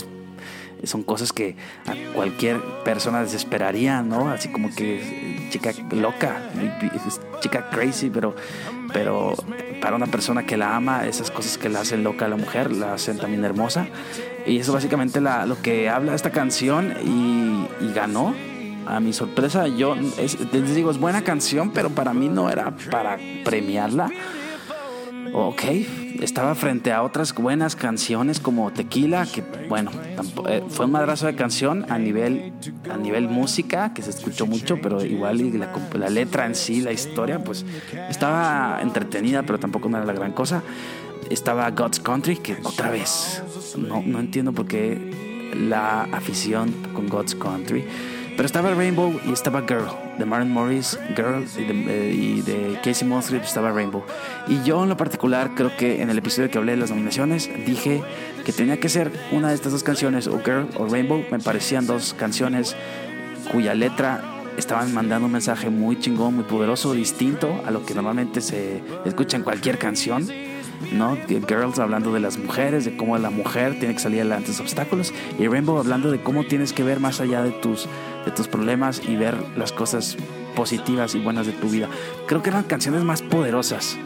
son 0.85 1.03
cosas 1.03 1.33
que 1.33 1.57
a 1.87 1.95
cualquier 2.15 2.61
persona 2.85 3.23
desesperaría, 3.23 4.03
¿no? 4.03 4.29
Así 4.31 4.49
como 4.49 4.75
que 4.75 5.01
eh, 5.01 5.49
chica 5.51 5.73
loca, 5.93 6.37
chica 7.41 7.71
crazy, 7.71 8.11
pero, 8.11 8.35
pero 8.93 9.35
para 9.81 9.97
una 9.97 10.07
persona 10.07 10.45
que 10.47 10.57
la 10.57 10.77
ama, 10.77 11.07
esas 11.07 11.31
cosas 11.31 11.59
que 11.59 11.69
la 11.69 11.81
hacen 11.81 12.03
loca 12.05 12.27
a 12.27 12.29
la 12.29 12.37
mujer, 12.37 12.73
la 12.73 12.95
hacen 12.95 13.19
también 13.19 13.45
hermosa. 13.45 13.87
Y 14.47 14.59
eso 14.59 14.73
básicamente 14.73 15.21
lo 15.21 15.61
que 15.63 15.89
habla 15.89 16.15
esta 16.15 16.31
canción 16.31 16.93
y, 17.05 17.85
y 17.85 17.93
ganó. 17.93 18.35
A 18.89 19.01
mi 19.01 19.13
sorpresa, 19.13 19.67
yo 19.67 19.97
es- 20.17 20.39
les 20.53 20.75
digo, 20.77 20.93
es 20.93 20.99
buena 20.99 21.23
canción, 21.25 21.73
pero 21.73 21.91
para 21.91 22.15
mí 22.15 22.29
no 22.29 22.49
era 22.51 22.73
para 22.89 23.19
premiarla. 23.45 24.09
Ok, 25.33 25.63
estaba 26.21 26.55
frente 26.55 26.93
a 26.93 27.03
otras 27.03 27.35
buenas 27.35 27.77
canciones 27.77 28.41
como 28.41 28.71
Tequila, 28.73 29.27
que 29.27 29.43
bueno, 29.69 29.91
eh, 30.49 30.63
fue 30.69 30.87
un 30.87 30.93
madrazo 30.93 31.27
de 31.27 31.35
canción 31.35 31.87
a 31.91 31.99
nivel, 31.99 32.53
a 32.91 32.97
nivel 32.97 33.29
música, 33.29 33.93
que 33.93 34.03
se 34.03 34.11
escuchó 34.11 34.47
mucho, 34.47 34.79
pero 34.81 35.05
igual 35.05 35.41
y 35.41 35.53
la, 35.53 35.73
la 35.95 36.09
letra 36.09 36.47
en 36.47 36.55
sí, 36.55 36.81
la 36.81 36.93
historia, 36.93 37.43
pues 37.43 37.65
estaba 38.09 38.81
entretenida, 38.83 39.43
pero 39.43 39.59
tampoco 39.59 39.89
no 39.89 39.99
era 39.99 40.07
la 40.07 40.13
gran 40.13 40.33
cosa. 40.33 40.63
Estaba 41.31 41.71
God's 41.71 42.01
Country, 42.01 42.37
que 42.37 42.57
otra 42.63 42.91
vez, 42.91 43.43
no, 43.77 44.03
no 44.03 44.21
entiendo 44.21 44.53
por 44.53 44.67
qué 44.67 44.99
la 45.55 46.03
afición 46.05 46.73
con 46.93 47.09
God's 47.09 47.35
Country. 47.35 47.85
Pero 48.37 48.45
estaba 48.45 48.75
Rainbow 48.75 49.19
y 49.25 49.33
estaba 49.33 49.63
Girl, 49.63 49.87
de 50.19 50.27
Martin 50.27 50.53
Morris, 50.53 50.99
Girl, 51.17 51.47
y 51.57 51.65
de, 51.65 51.73
eh, 51.89 52.13
y 52.13 52.43
de 52.43 52.79
Casey 52.85 53.09
Musgrave 53.09 53.43
estaba 53.43 53.73
Rainbow. 53.73 54.05
Y 54.47 54.63
yo 54.63 54.83
en 54.83 54.91
lo 54.91 54.97
particular 54.99 55.53
creo 55.55 55.75
que 55.75 56.03
en 56.03 56.11
el 56.11 56.19
episodio 56.19 56.51
que 56.51 56.59
hablé 56.59 56.73
de 56.73 56.79
las 56.79 56.91
nominaciones 56.91 57.49
dije 57.65 58.03
que 58.45 58.53
tenía 58.53 58.79
que 58.79 58.91
ser 58.91 59.11
una 59.33 59.49
de 59.49 59.55
estas 59.55 59.73
dos 59.73 59.83
canciones, 59.83 60.27
o 60.27 60.39
Girl 60.45 60.69
o 60.77 60.87
Rainbow. 60.87 61.25
Me 61.31 61.39
parecían 61.39 61.87
dos 61.87 62.13
canciones 62.13 62.77
cuya 63.51 63.75
letra 63.75 64.23
estaban 64.59 64.93
mandando 64.93 65.27
un 65.27 65.33
mensaje 65.33 65.71
muy 65.71 65.99
chingón, 65.99 66.35
muy 66.35 66.45
poderoso, 66.45 66.93
distinto 66.93 67.63
a 67.67 67.71
lo 67.71 67.87
que 67.87 67.95
normalmente 67.95 68.43
se 68.43 68.83
escucha 69.07 69.39
en 69.39 69.45
cualquier 69.45 69.79
canción. 69.79 70.29
¿No? 70.93 71.17
Girls 71.27 71.79
hablando 71.79 72.13
de 72.13 72.21
las 72.21 72.39
mujeres, 72.39 72.85
de 72.85 72.97
cómo 72.97 73.17
la 73.19 73.31
mujer 73.31 73.79
tiene 73.79 73.95
que 73.95 74.01
salir 74.01 74.21
adelante 74.21 74.47
de 74.47 74.53
los 74.53 74.61
obstáculos, 74.61 75.13
y 75.39 75.47
Rainbow 75.49 75.79
hablando 75.79 76.11
de 76.11 76.21
cómo 76.21 76.45
tienes 76.45 76.73
que 76.73 76.83
ver 76.83 77.01
más 77.01 77.21
allá 77.21 77.43
de 77.43 77.51
tus, 77.51 77.89
de 78.25 78.31
tus 78.31 78.49
problemas 78.49 79.03
y 79.07 79.17
ver 79.17 79.37
las 79.57 79.73
cosas 79.73 80.17
positivas 80.55 81.15
y 81.15 81.19
buenas 81.19 81.47
de 81.47 81.53
tu 81.53 81.69
vida. 81.69 81.89
Creo 82.27 82.43
que 82.43 82.51
eran 82.51 82.65
canciones 82.65 83.03
más 83.03 83.23
poderosas 83.23 83.97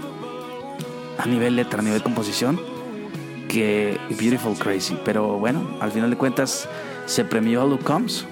a 1.19 1.27
nivel 1.27 1.57
letra, 1.57 1.81
a 1.81 1.83
nivel 1.83 2.03
composición, 2.03 2.61
que 3.49 3.99
Beautiful 4.11 4.57
Crazy. 4.57 4.97
Pero 5.05 5.39
bueno, 5.39 5.77
al 5.81 5.91
final 5.93 6.11
de 6.11 6.17
cuentas 6.17 6.69
se 7.07 7.25
premió 7.25 7.62
a 7.62 7.67
Luke 7.67 7.85
Combs. 7.85 8.27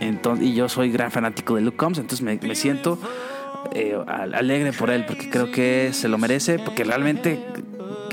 Entonces, 0.00 0.46
y 0.46 0.54
yo 0.54 0.68
soy 0.68 0.90
gran 0.90 1.10
fanático 1.10 1.54
de 1.54 1.62
Luke 1.62 1.76
Combs, 1.76 1.98
entonces 1.98 2.22
me, 2.22 2.36
me 2.46 2.54
siento 2.54 2.98
eh, 3.72 3.96
al- 4.06 4.34
alegre 4.34 4.72
por 4.72 4.90
él, 4.90 5.04
porque 5.06 5.30
creo 5.30 5.50
que 5.50 5.90
se 5.92 6.08
lo 6.08 6.18
merece, 6.18 6.58
porque 6.58 6.84
realmente 6.84 7.42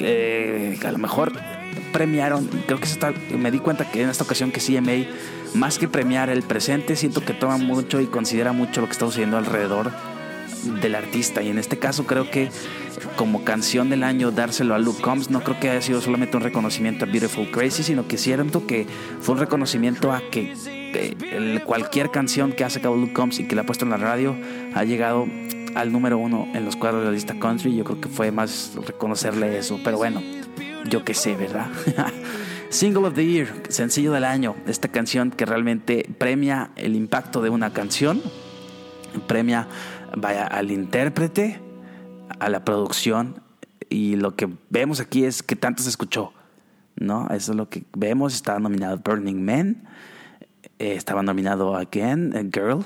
a 0.03 0.91
lo 0.91 0.97
mejor 0.97 1.33
premiaron, 1.93 2.47
creo 2.65 2.79
que 2.79 3.37
me 3.37 3.51
di 3.51 3.59
cuenta 3.59 3.89
que 3.89 4.01
en 4.01 4.09
esta 4.09 4.23
ocasión 4.23 4.51
que 4.51 4.59
CMA, 4.59 5.07
más 5.53 5.77
que 5.77 5.87
premiar 5.87 6.29
el 6.29 6.43
presente, 6.43 6.95
siento 6.95 7.23
que 7.23 7.33
toma 7.33 7.57
mucho 7.57 7.99
y 7.99 8.05
considera 8.07 8.51
mucho 8.51 8.81
lo 8.81 8.87
que 8.87 8.93
está 8.93 9.05
sucediendo 9.05 9.37
alrededor 9.37 9.91
del 10.81 10.95
artista. 10.95 11.41
Y 11.41 11.49
en 11.49 11.57
este 11.57 11.79
caso 11.79 12.05
creo 12.05 12.29
que 12.29 12.49
como 13.15 13.43
canción 13.43 13.89
del 13.89 14.03
año 14.03 14.31
dárselo 14.31 14.75
a 14.75 14.79
Luke 14.79 15.01
Combs 15.01 15.29
no 15.29 15.41
creo 15.43 15.59
que 15.59 15.69
haya 15.69 15.81
sido 15.81 16.01
solamente 16.01 16.37
un 16.37 16.43
reconocimiento 16.43 17.05
a 17.05 17.07
Beautiful 17.07 17.49
Crazy 17.49 17.83
sino 17.83 18.07
que 18.07 18.17
siento 18.17 18.67
que 18.67 18.85
fue 19.21 19.35
un 19.35 19.41
reconocimiento 19.41 20.11
a 20.11 20.21
que 20.29 20.53
cualquier 21.65 22.11
canción 22.11 22.51
que 22.53 22.63
ha 22.63 22.69
sacado 22.69 22.95
Luke 22.95 23.13
Combs 23.13 23.39
y 23.39 23.47
que 23.47 23.55
la 23.55 23.63
ha 23.63 23.65
puesto 23.65 23.85
en 23.85 23.91
la 23.91 23.97
radio 23.97 24.35
ha 24.73 24.83
llegado 24.83 25.25
al 25.75 25.91
número 25.91 26.17
uno 26.17 26.47
en 26.53 26.65
los 26.65 26.75
cuadros 26.75 27.01
de 27.01 27.07
la 27.07 27.11
lista 27.11 27.39
country. 27.39 27.75
Yo 27.75 27.83
creo 27.83 28.01
que 28.01 28.09
fue 28.09 28.31
más 28.31 28.73
reconocerle 28.85 29.57
eso 29.57 29.79
pero 29.83 29.97
bueno 29.97 30.21
yo 30.89 31.03
qué 31.05 31.13
sé 31.13 31.35
verdad 31.35 31.67
Single 32.71 33.05
of 33.05 33.15
the 33.15 33.25
Year, 33.25 33.49
sencillo 33.67 34.13
del 34.13 34.23
año, 34.23 34.55
esta 34.65 34.87
canción 34.87 35.29
que 35.29 35.45
realmente 35.45 36.09
premia 36.17 36.71
el 36.77 36.95
impacto 36.95 37.41
de 37.41 37.49
una 37.49 37.73
canción, 37.73 38.21
premia 39.27 39.67
vaya 40.15 40.47
al 40.47 40.71
intérprete, 40.71 41.59
a 42.39 42.47
la 42.47 42.63
producción 42.63 43.41
y 43.89 44.15
lo 44.15 44.37
que 44.37 44.47
vemos 44.69 45.01
aquí 45.01 45.25
es 45.25 45.43
que 45.43 45.57
tanto 45.57 45.83
se 45.83 45.89
escuchó, 45.89 46.31
¿no? 46.95 47.27
Eso 47.31 47.51
es 47.51 47.57
lo 47.57 47.67
que 47.67 47.83
vemos, 47.91 48.33
estaba 48.33 48.59
nominado 48.59 48.97
Burning 49.03 49.43
Man, 49.43 49.83
eh, 50.79 50.93
estaba 50.95 51.23
nominado 51.23 51.75
Again, 51.75 52.33
a 52.37 52.43
Girl 52.43 52.85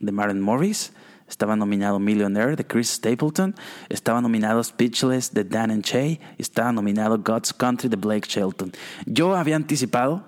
de 0.00 0.10
Martin 0.10 0.40
Morris, 0.40 0.92
estaba 1.30 1.56
nominado 1.56 1.98
Millionaire 1.98 2.56
de 2.56 2.66
Chris 2.66 2.90
Stapleton, 2.90 3.54
estaba 3.88 4.20
nominado 4.20 4.62
Speechless 4.62 5.32
de 5.32 5.44
Dan 5.44 5.70
and 5.70 5.84
Shay, 5.84 6.20
estaba 6.36 6.72
nominado 6.72 7.18
God's 7.18 7.54
Country 7.54 7.88
de 7.88 7.96
Blake 7.96 8.28
Shelton. 8.28 8.72
Yo 9.06 9.36
había 9.36 9.56
anticipado 9.56 10.26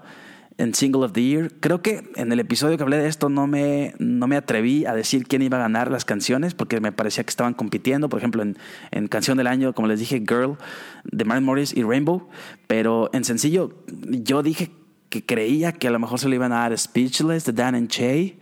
en 0.58 0.74
Single 0.74 1.04
of 1.04 1.12
the 1.12 1.22
Year, 1.22 1.50
creo 1.60 1.82
que 1.82 2.10
en 2.14 2.30
el 2.30 2.38
episodio 2.38 2.76
que 2.76 2.82
hablé 2.82 2.98
de 2.98 3.08
esto 3.08 3.28
no 3.28 3.46
me, 3.46 3.94
no 3.98 4.26
me 4.26 4.36
atreví 4.36 4.86
a 4.86 4.94
decir 4.94 5.26
quién 5.26 5.42
iba 5.42 5.56
a 5.56 5.60
ganar 5.60 5.90
las 5.90 6.04
canciones 6.04 6.54
porque 6.54 6.80
me 6.80 6.92
parecía 6.92 7.24
que 7.24 7.30
estaban 7.30 7.54
compitiendo, 7.54 8.08
por 8.08 8.18
ejemplo 8.18 8.42
en, 8.42 8.56
en 8.90 9.08
Canción 9.08 9.38
del 9.38 9.46
Año, 9.46 9.74
como 9.74 9.88
les 9.88 9.98
dije, 9.98 10.18
Girl 10.20 10.56
de 11.04 11.24
Martin 11.24 11.44
Morris 11.44 11.76
y 11.76 11.82
Rainbow, 11.82 12.28
pero 12.66 13.10
en 13.12 13.24
sencillo 13.24 13.74
yo 13.88 14.42
dije 14.42 14.70
que 15.08 15.24
creía 15.24 15.72
que 15.72 15.88
a 15.88 15.90
lo 15.90 15.98
mejor 15.98 16.18
se 16.18 16.28
le 16.28 16.36
iban 16.36 16.52
a 16.52 16.60
dar 16.60 16.78
Speechless 16.78 17.44
de 17.44 17.52
Dan 17.52 17.74
and 17.74 17.88
Shay, 17.88 18.38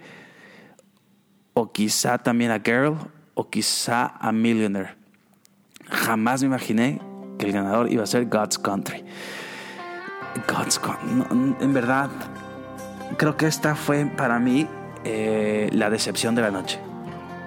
o 1.61 1.71
quizá 1.71 2.17
también 2.17 2.51
a 2.51 2.59
Girl, 2.59 2.97
o 3.35 3.51
quizá 3.51 4.15
a 4.19 4.33
Millionaire. 4.33 4.97
Jamás 5.91 6.41
me 6.41 6.47
imaginé 6.47 7.03
que 7.39 7.45
el 7.47 7.53
ganador 7.53 7.93
iba 7.93 8.03
a 8.03 8.07
ser 8.07 8.25
God's 8.27 8.59
Country. 8.59 9.05
God's 10.49 10.79
Country, 10.79 11.23
en 11.61 11.75
verdad, 11.75 12.09
creo 13.19 13.37
que 13.37 13.47
esta 13.47 13.75
fue 13.75 14.07
para 14.07 14.39
mí 14.39 14.67
eh, 15.05 15.69
la 15.73 15.91
decepción 15.91 16.35
de 16.35 16.41
la 16.41 16.51
noche. 16.51 16.81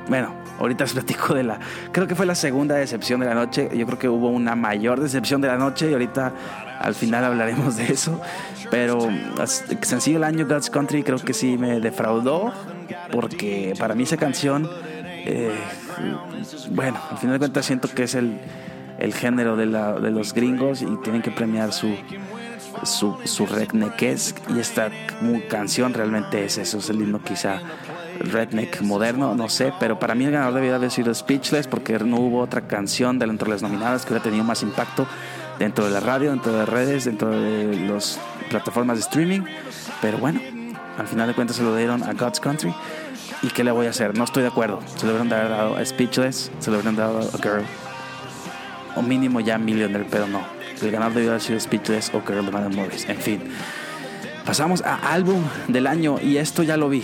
Bueno, 0.07 0.31
ahorita 0.59 0.83
os 0.89 0.93
platico 0.93 1.33
de 1.33 1.43
la. 1.43 1.59
Creo 1.91 2.05
que 2.07 2.13
fue 2.13 2.27
la 2.27 2.35
segunda 2.35 2.75
decepción 2.75 3.19
de 3.19 3.25
la 3.25 3.33
noche. 3.33 3.67
Yo 3.75 3.87
creo 3.87 3.97
que 3.97 4.09
hubo 4.09 4.29
una 4.29 4.55
mayor 4.55 4.99
decepción 4.99 5.41
de 5.41 5.47
la 5.47 5.57
noche 5.57 5.89
y 5.89 5.93
ahorita 5.93 6.33
al 6.83 6.93
final 6.95 7.23
hablaremos 7.23 7.77
de 7.77 7.85
eso. 7.91 8.21
Pero 8.69 8.99
sencillo 9.81 10.17
el 10.17 10.23
año 10.23 10.45
God's 10.47 10.69
Country 10.69 11.03
creo 11.03 11.17
que 11.17 11.33
sí 11.33 11.57
me 11.57 11.79
defraudó 11.79 12.51
porque 13.11 13.73
para 13.79 13.95
mí 13.95 14.03
esa 14.03 14.17
canción, 14.17 14.69
eh, 15.25 15.51
bueno, 16.71 16.99
al 17.11 17.17
final 17.17 17.33
de 17.35 17.39
cuentas 17.39 17.65
siento 17.65 17.87
que 17.87 18.03
es 18.03 18.15
el, 18.15 18.39
el 18.99 19.13
género 19.13 19.55
de, 19.55 19.65
la- 19.67 19.93
de 19.93 20.11
los 20.11 20.33
gringos 20.33 20.81
y 20.81 20.87
tienen 21.03 21.21
que 21.21 21.31
premiar 21.31 21.71
su, 21.73 21.95
su, 22.83 23.17
su 23.25 23.45
redneckesque 23.45 24.41
y 24.53 24.59
esta 24.59 24.89
canción 25.49 25.93
realmente 25.93 26.43
es 26.43 26.57
eso, 26.57 26.79
es 26.79 26.89
el 26.89 27.01
himno 27.01 27.21
quizá 27.23 27.61
redneck 28.19 28.81
moderno, 28.81 29.35
no 29.35 29.49
sé, 29.49 29.73
pero 29.79 29.99
para 29.99 30.15
mí 30.15 30.25
el 30.25 30.31
ganador 30.31 30.55
debió 30.55 30.75
haber 30.75 30.91
sido 30.91 31.13
Speechless 31.13 31.67
porque 31.67 31.97
no 31.99 32.17
hubo 32.17 32.39
otra 32.41 32.61
canción 32.61 33.17
de 33.19 33.25
entre 33.25 33.49
las 33.49 33.61
nominadas 33.61 34.05
que 34.05 34.13
hubiera 34.13 34.23
tenido 34.23 34.43
más 34.43 34.61
impacto 34.63 35.07
dentro 35.59 35.85
de 35.85 35.91
la 35.91 35.99
radio, 35.99 36.31
dentro 36.31 36.51
de 36.51 36.59
las 36.59 36.69
redes, 36.69 37.05
dentro 37.05 37.29
de 37.29 37.87
las 37.87 38.19
plataformas 38.49 38.97
de 38.97 39.01
streaming, 39.01 39.41
pero 40.01 40.17
bueno, 40.17 40.39
al 40.97 41.07
final 41.07 41.27
de 41.27 41.33
cuentas 41.33 41.57
se 41.57 41.63
lo 41.63 41.75
dieron 41.75 42.03
a 42.03 42.13
God's 42.13 42.39
Country 42.39 42.73
y 43.41 43.47
¿qué 43.47 43.63
le 43.63 43.71
voy 43.71 43.87
a 43.87 43.89
hacer? 43.89 44.17
No 44.17 44.23
estoy 44.23 44.43
de 44.43 44.49
acuerdo, 44.49 44.79
se 44.95 45.05
lo 45.05 45.11
hubieran 45.11 45.29
dado 45.29 45.75
a 45.75 45.85
Speechless, 45.85 46.51
se 46.59 46.71
lo 46.71 46.77
hubieran 46.77 46.95
dado 46.95 47.19
a 47.19 47.37
Girl 47.37 47.63
o 48.95 49.01
mínimo 49.01 49.39
ya 49.39 49.57
Millionaire, 49.57 50.07
pero 50.09 50.27
no. 50.27 50.41
El 50.81 50.91
ganador 50.91 51.13
debió 51.13 51.29
haber 51.29 51.41
sido 51.41 51.59
Speechless 51.59 52.13
o 52.13 52.21
Girl 52.21 52.45
de 52.45 52.51
Madame 52.51 52.75
Morris. 52.75 53.07
En 53.07 53.17
fin, 53.17 53.41
pasamos 54.45 54.81
a 54.81 55.13
álbum 55.13 55.41
del 55.67 55.87
año 55.87 56.17
y 56.21 56.37
esto 56.37 56.63
ya 56.63 56.77
lo 56.77 56.89
vi. 56.89 57.03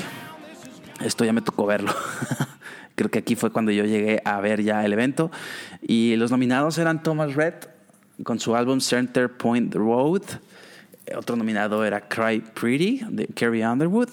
Esto 1.00 1.24
ya 1.24 1.32
me 1.32 1.42
tocó 1.42 1.66
verlo. 1.66 1.94
Creo 2.96 3.10
que 3.10 3.20
aquí 3.20 3.36
fue 3.36 3.52
cuando 3.52 3.72
yo 3.72 3.86
llegué 3.86 4.22
a 4.26 4.42
ver 4.42 4.64
ya 4.64 4.84
el 4.84 4.92
evento. 4.92 5.32
Y 5.82 6.18
los 6.18 6.30
nominados 6.32 6.78
eran 6.78 7.02
Thomas 7.02 7.36
Red 7.36 7.54
con 8.24 8.40
su 8.40 8.56
álbum 8.56 8.80
Center 8.80 9.32
Point 9.32 9.74
Road. 9.76 10.24
Otro 11.18 11.36
nominado 11.36 11.84
era 11.84 12.08
Cry 12.08 12.40
Pretty 12.40 13.02
de 13.10 13.28
Carrie 13.28 13.66
Underwood. 13.66 14.10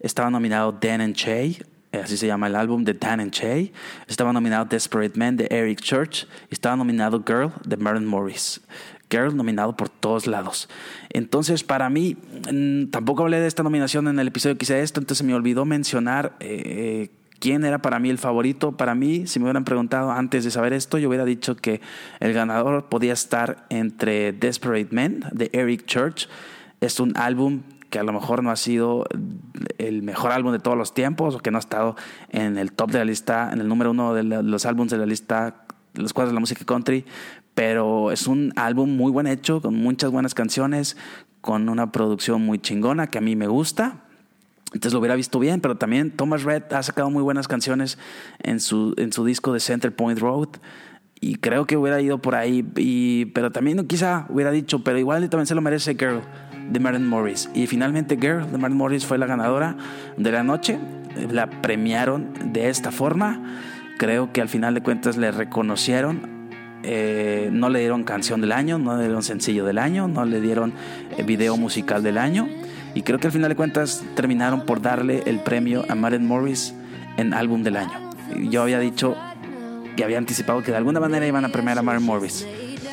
Estaba 0.00 0.30
nominado 0.30 0.72
Dan 0.72 1.00
and 1.00 1.14
Shay, 1.14 1.58
eh, 1.92 1.98
así 1.98 2.16
se 2.16 2.26
llama 2.26 2.46
el 2.46 2.56
álbum 2.56 2.84
de 2.84 2.94
Dan 2.94 3.20
and 3.20 3.32
Shay. 3.32 3.72
Estaba 4.06 4.32
nominado 4.32 4.64
Desperate 4.64 5.18
Man 5.18 5.36
de 5.36 5.48
Eric 5.50 5.80
Church. 5.80 6.26
Estaba 6.50 6.76
nominado 6.76 7.22
Girl 7.26 7.52
de 7.64 7.76
Maren 7.76 8.06
Morris. 8.06 8.60
Girl 9.10 9.36
nominado 9.36 9.76
por 9.76 9.88
todos 9.88 10.26
lados. 10.28 10.68
Entonces, 11.10 11.64
para 11.64 11.90
mí, 11.90 12.16
mm, 12.52 12.86
tampoco 12.90 13.22
hablé 13.22 13.40
de 13.40 13.48
esta 13.48 13.64
nominación 13.64 14.06
en 14.06 14.20
el 14.20 14.28
episodio 14.28 14.56
que 14.56 14.80
esto, 14.80 15.00
entonces 15.00 15.26
me 15.26 15.34
olvidó 15.34 15.64
mencionar 15.64 16.36
eh, 16.38 17.10
quién 17.40 17.64
era 17.64 17.82
para 17.82 17.98
mí 17.98 18.10
el 18.10 18.18
favorito. 18.18 18.72
Para 18.72 18.94
mí, 18.94 19.26
si 19.26 19.40
me 19.40 19.46
hubieran 19.46 19.64
preguntado 19.64 20.12
antes 20.12 20.44
de 20.44 20.52
saber 20.52 20.72
esto, 20.72 20.98
yo 20.98 21.08
hubiera 21.08 21.24
dicho 21.24 21.56
que 21.56 21.80
el 22.20 22.32
ganador 22.32 22.88
podía 22.88 23.12
estar 23.12 23.66
entre 23.70 24.32
Desperate 24.32 24.88
Men 24.92 25.24
de 25.32 25.50
Eric 25.52 25.86
Church. 25.86 26.28
Es 26.80 27.00
un 27.00 27.16
álbum 27.16 27.62
que 27.90 27.98
a 27.98 28.04
lo 28.04 28.12
mejor 28.12 28.44
no 28.44 28.52
ha 28.52 28.56
sido 28.56 29.04
el 29.78 30.02
mejor 30.02 30.30
álbum 30.30 30.52
de 30.52 30.60
todos 30.60 30.78
los 30.78 30.94
tiempos 30.94 31.34
o 31.34 31.38
que 31.40 31.50
no 31.50 31.58
ha 31.58 31.60
estado 31.60 31.96
en 32.28 32.56
el 32.56 32.70
top 32.72 32.92
de 32.92 32.98
la 32.98 33.04
lista, 33.04 33.50
en 33.52 33.60
el 33.60 33.66
número 33.66 33.90
uno 33.90 34.14
de 34.14 34.22
los 34.22 34.64
álbumes 34.64 34.92
de 34.92 34.98
la 34.98 35.06
lista 35.06 35.66
los 35.94 36.12
cuadros 36.12 36.30
de 36.30 36.34
la 36.34 36.40
música 36.40 36.64
country, 36.64 37.04
pero 37.54 38.12
es 38.12 38.26
un 38.26 38.52
álbum 38.56 38.96
muy 38.96 39.10
buen 39.10 39.26
hecho, 39.26 39.60
con 39.60 39.74
muchas 39.74 40.10
buenas 40.10 40.34
canciones, 40.34 40.96
con 41.40 41.68
una 41.68 41.90
producción 41.90 42.42
muy 42.42 42.58
chingona 42.58 43.08
que 43.08 43.18
a 43.18 43.20
mí 43.20 43.36
me 43.36 43.48
gusta. 43.48 44.04
Entonces 44.72 44.92
lo 44.92 45.00
hubiera 45.00 45.16
visto 45.16 45.38
bien, 45.38 45.60
pero 45.60 45.76
también 45.76 46.10
Thomas 46.10 46.44
Red 46.44 46.72
ha 46.72 46.82
sacado 46.82 47.10
muy 47.10 47.22
buenas 47.22 47.48
canciones 47.48 47.98
en 48.38 48.60
su, 48.60 48.94
en 48.96 49.12
su 49.12 49.24
disco 49.24 49.52
de 49.52 49.60
Center 49.60 49.94
Point 49.94 50.18
Road. 50.18 50.48
Y 51.20 51.36
creo 51.36 51.66
que 51.66 51.76
hubiera 51.76 52.00
ido 52.00 52.18
por 52.18 52.34
ahí. 52.34 52.64
Y, 52.76 53.26
pero 53.26 53.50
también 53.50 53.86
quizá 53.86 54.26
hubiera 54.28 54.50
dicho, 54.50 54.82
pero 54.84 54.98
igual 54.98 55.28
también 55.28 55.46
se 55.46 55.54
lo 55.54 55.60
merece 55.60 55.94
Girl 55.94 56.22
de 56.70 56.80
Maren 56.80 57.06
Morris. 57.06 57.50
Y 57.54 57.66
finalmente 57.66 58.16
Girl 58.16 58.50
de 58.50 58.58
Maren 58.58 58.76
Morris 58.76 59.04
fue 59.04 59.18
la 59.18 59.26
ganadora 59.26 59.76
de 60.16 60.32
la 60.32 60.42
noche. 60.42 60.78
La 61.30 61.50
premiaron 61.50 62.32
de 62.52 62.68
esta 62.68 62.90
forma. 62.90 63.58
Creo 63.98 64.32
que 64.32 64.40
al 64.40 64.48
final 64.48 64.74
de 64.74 64.82
cuentas 64.82 65.16
le 65.16 65.30
reconocieron 65.30 66.40
eh, 66.82 67.50
no 67.52 67.68
le 67.68 67.80
dieron 67.80 68.04
canción 68.04 68.40
del 68.40 68.52
año, 68.52 68.78
no 68.78 68.96
le 68.96 69.04
dieron 69.04 69.22
sencillo 69.22 69.64
del 69.64 69.78
año, 69.78 70.08
no 70.08 70.24
le 70.24 70.40
dieron 70.40 70.72
eh, 71.16 71.22
video 71.22 71.56
musical 71.56 72.02
del 72.02 72.16
año. 72.16 72.48
Y 72.94 73.02
creo 73.02 73.18
que 73.18 73.28
al 73.28 73.32
final 73.32 73.48
de 73.50 73.56
cuentas 73.56 74.02
terminaron 74.16 74.66
por 74.66 74.82
darle 74.82 75.22
el 75.26 75.40
premio 75.40 75.84
a 75.88 75.94
Maren 75.94 76.26
Morris 76.26 76.74
en 77.16 77.34
álbum 77.34 77.62
del 77.62 77.76
año. 77.76 78.10
Yo 78.48 78.62
había 78.62 78.78
dicho 78.78 79.16
que 79.96 80.04
había 80.04 80.18
anticipado 80.18 80.62
que 80.62 80.70
de 80.70 80.76
alguna 80.76 81.00
manera 81.00 81.26
iban 81.26 81.44
a 81.44 81.48
premiar 81.50 81.78
a 81.78 81.82
Maren 81.82 82.02
Morris 82.02 82.46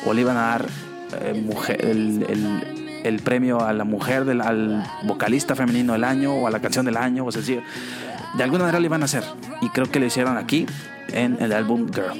o 0.06 0.12
le 0.12 0.20
iban 0.20 0.36
a 0.36 0.40
dar 0.42 0.66
eh, 1.22 1.40
mujer, 1.44 1.84
el, 1.84 2.24
el- 2.28 2.78
el 3.04 3.20
premio 3.20 3.60
a 3.64 3.72
la 3.72 3.84
mujer, 3.84 4.24
del, 4.24 4.40
al 4.40 4.84
vocalista 5.04 5.54
femenino 5.54 5.92
del 5.92 6.02
año 6.02 6.34
o 6.34 6.48
a 6.48 6.50
la 6.50 6.58
canción 6.60 6.84
del 6.84 6.96
año, 6.96 7.24
o 7.24 7.30
sea, 7.30 7.40
de 7.42 8.42
alguna 8.42 8.64
manera 8.64 8.80
lo 8.80 8.84
iban 8.86 9.02
a 9.02 9.04
hacer. 9.04 9.22
Y 9.62 9.68
creo 9.68 9.88
que 9.88 10.00
lo 10.00 10.06
hicieron 10.06 10.36
aquí 10.36 10.66
en 11.12 11.36
el 11.40 11.52
álbum 11.52 11.86
Girl. 11.92 12.12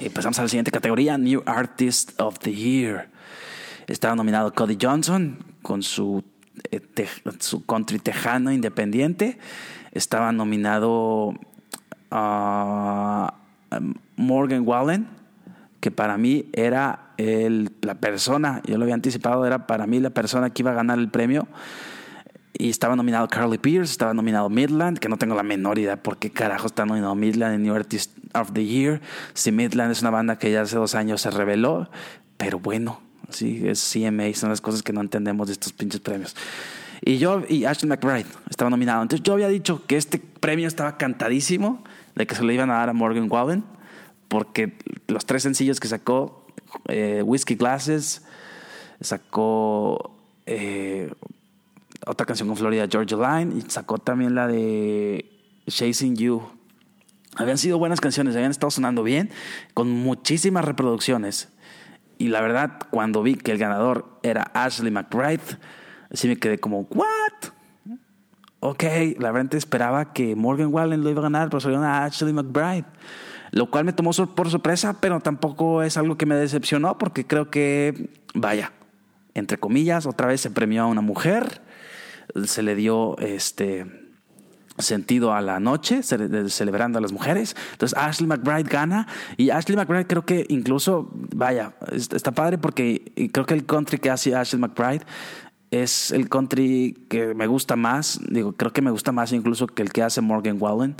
Y 0.00 0.08
pasamos 0.08 0.38
a 0.38 0.42
la 0.42 0.48
siguiente 0.48 0.70
categoría, 0.70 1.18
New 1.18 1.42
Artist 1.44 2.18
of 2.20 2.38
the 2.38 2.54
Year. 2.54 3.10
Estaba 3.86 4.16
nominado 4.16 4.52
Cody 4.54 4.78
Johnson 4.80 5.38
con 5.60 5.82
su, 5.82 6.24
eh, 6.70 6.80
su 7.38 7.64
country 7.66 7.98
tejano 7.98 8.52
independiente. 8.52 9.38
Estaba 9.92 10.32
nominado 10.32 11.34
ah, 12.10 13.34
Morgan 14.16 14.62
Wallen, 14.66 15.06
que 15.80 15.90
para 15.90 16.16
mí 16.18 16.46
era 16.52 17.10
el- 17.16 17.70
la 17.82 17.94
persona, 17.96 18.60
yo 18.66 18.76
lo 18.78 18.84
había 18.84 18.94
anticipado, 18.94 19.46
era 19.46 19.66
para 19.66 19.86
mí 19.86 20.00
la 20.00 20.10
persona 20.10 20.50
que 20.50 20.62
iba 20.62 20.70
a 20.70 20.74
ganar 20.74 20.98
el 20.98 21.08
premio. 21.10 21.46
Y 22.58 22.70
estaba 22.70 22.96
nominado 22.96 23.28
Carly 23.28 23.58
Pierce, 23.58 23.92
estaba 23.92 24.14
nominado 24.14 24.48
Midland, 24.48 24.98
que 24.98 25.10
no 25.10 25.18
tengo 25.18 25.34
la 25.34 25.42
menor 25.42 25.78
idea 25.78 26.02
por 26.02 26.16
qué 26.16 26.30
carajo 26.30 26.66
está 26.66 26.86
nominado 26.86 27.14
Midland 27.14 27.54
en 27.54 27.62
New 27.62 27.74
Artist 27.74 28.16
of 28.34 28.52
the 28.54 28.64
Year. 28.64 29.02
Si 29.34 29.52
Midland 29.52 29.92
es 29.92 30.00
una 30.00 30.10
banda 30.10 30.38
que 30.38 30.50
ya 30.50 30.62
hace 30.62 30.76
dos 30.76 30.94
años 30.94 31.20
se 31.20 31.30
reveló, 31.30 31.90
pero 32.38 32.58
bueno, 32.58 33.02
sí, 33.30 33.62
es 33.66 33.92
CMA, 33.92 34.32
son 34.34 34.50
las 34.50 34.60
cosas 34.60 34.82
que 34.82 34.92
no 34.92 35.00
entendemos 35.00 35.46
de 35.46 35.54
estos 35.54 35.72
pinches 35.72 36.00
premios. 36.00 36.34
Y 37.04 37.18
yo 37.18 37.42
y 37.48 37.64
Ashton 37.64 37.88
McBride 37.88 38.26
estaba 38.48 38.70
nominado. 38.70 39.02
Entonces 39.02 39.22
yo 39.22 39.34
había 39.34 39.48
dicho 39.48 39.84
que 39.86 39.96
este 39.96 40.18
premio 40.18 40.66
estaba 40.66 40.96
cantadísimo 40.96 41.84
de 42.14 42.26
que 42.26 42.34
se 42.34 42.42
lo 42.42 42.52
iban 42.52 42.70
a 42.70 42.74
dar 42.74 42.88
a 42.88 42.92
Morgan 42.92 43.30
Wallen, 43.30 43.64
porque 44.28 44.72
los 45.06 45.26
tres 45.26 45.42
sencillos 45.42 45.78
que 45.78 45.88
sacó, 45.88 46.46
eh, 46.88 47.22
Whiskey 47.24 47.56
Glasses, 47.56 48.22
sacó 49.00 50.16
eh, 50.46 51.12
otra 52.06 52.26
canción 52.26 52.48
con 52.48 52.56
Florida 52.56 52.86
Georgia 52.90 53.16
Line 53.16 53.54
y 53.58 53.70
sacó 53.70 53.98
también 53.98 54.34
la 54.34 54.46
de 54.46 55.30
Chasing 55.68 56.16
You. 56.16 56.42
Habían 57.36 57.58
sido 57.58 57.78
buenas 57.78 58.00
canciones, 58.00 58.34
habían 58.34 58.50
estado 58.50 58.70
sonando 58.70 59.02
bien, 59.02 59.30
con 59.74 59.90
muchísimas 59.90 60.64
reproducciones. 60.64 61.50
Y 62.18 62.28
la 62.28 62.40
verdad, 62.40 62.78
cuando 62.90 63.22
vi 63.22 63.34
que 63.34 63.52
el 63.52 63.58
ganador 63.58 64.18
era 64.22 64.50
Ashley 64.54 64.90
McBride, 64.90 65.58
así 66.10 66.28
me 66.28 66.36
quedé 66.36 66.58
como, 66.58 66.82
¿what? 66.90 67.52
Ok, 68.60 68.84
la 69.18 69.30
verdad 69.32 69.54
esperaba 69.54 70.12
que 70.12 70.34
Morgan 70.34 70.72
Wallen 70.72 71.04
lo 71.04 71.10
iba 71.10 71.20
a 71.20 71.24
ganar, 71.24 71.48
pero 71.48 71.60
salió 71.60 71.82
a 71.82 72.04
Ashley 72.04 72.32
McBride. 72.32 72.84
Lo 73.52 73.70
cual 73.70 73.84
me 73.84 73.92
tomó 73.92 74.12
por 74.12 74.50
sorpresa, 74.50 74.98
pero 75.00 75.20
tampoco 75.20 75.82
es 75.82 75.96
algo 75.96 76.16
que 76.16 76.26
me 76.26 76.34
decepcionó, 76.34 76.98
porque 76.98 77.26
creo 77.26 77.50
que, 77.50 78.10
vaya, 78.34 78.72
entre 79.34 79.58
comillas, 79.58 80.06
otra 80.06 80.26
vez 80.26 80.40
se 80.40 80.50
premió 80.50 80.84
a 80.84 80.86
una 80.86 81.02
mujer, 81.02 81.62
se 82.44 82.62
le 82.62 82.74
dio 82.74 83.16
este 83.18 84.05
sentido 84.78 85.32
a 85.34 85.40
la 85.40 85.60
noche, 85.60 86.02
celebrando 86.02 86.98
a 86.98 87.00
las 87.00 87.12
mujeres. 87.12 87.56
Entonces 87.72 87.96
Ashley 87.98 88.26
McBride 88.26 88.64
gana 88.68 89.06
y 89.36 89.50
Ashley 89.50 89.76
McBride 89.76 90.06
creo 90.06 90.24
que 90.24 90.46
incluso, 90.48 91.10
vaya, 91.34 91.74
es- 91.92 92.10
está 92.12 92.32
padre 92.32 92.58
porque 92.58 93.12
creo 93.32 93.46
que 93.46 93.54
el 93.54 93.64
country 93.66 93.98
que 93.98 94.10
hace 94.10 94.34
Ashley 94.34 94.60
McBride 94.60 95.02
es 95.70 96.12
el 96.12 96.28
country 96.28 97.06
que 97.08 97.34
me 97.34 97.46
gusta 97.46 97.76
más, 97.76 98.20
digo, 98.28 98.52
creo 98.52 98.72
que 98.72 98.82
me 98.82 98.90
gusta 98.90 99.12
más 99.12 99.32
incluso 99.32 99.66
que 99.66 99.82
el 99.82 99.90
que 99.92 100.02
hace 100.02 100.20
Morgan 100.20 100.56
Wallen. 100.60 100.94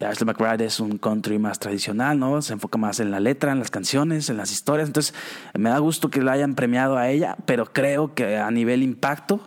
Ashley 0.00 0.24
McBride 0.26 0.64
es 0.64 0.80
un 0.80 0.96
country 0.96 1.38
más 1.38 1.58
tradicional, 1.58 2.18
¿no? 2.18 2.40
Se 2.40 2.54
enfoca 2.54 2.78
más 2.78 3.00
en 3.00 3.10
la 3.10 3.20
letra, 3.20 3.52
en 3.52 3.58
las 3.58 3.70
canciones, 3.70 4.30
en 4.30 4.38
las 4.38 4.50
historias. 4.50 4.88
Entonces, 4.88 5.14
me 5.52 5.68
da 5.68 5.78
gusto 5.78 6.08
que 6.08 6.22
la 6.22 6.32
hayan 6.32 6.54
premiado 6.54 6.96
a 6.96 7.10
ella, 7.10 7.36
pero 7.44 7.66
creo 7.66 8.14
que 8.14 8.38
a 8.38 8.50
nivel 8.50 8.82
impacto, 8.82 9.40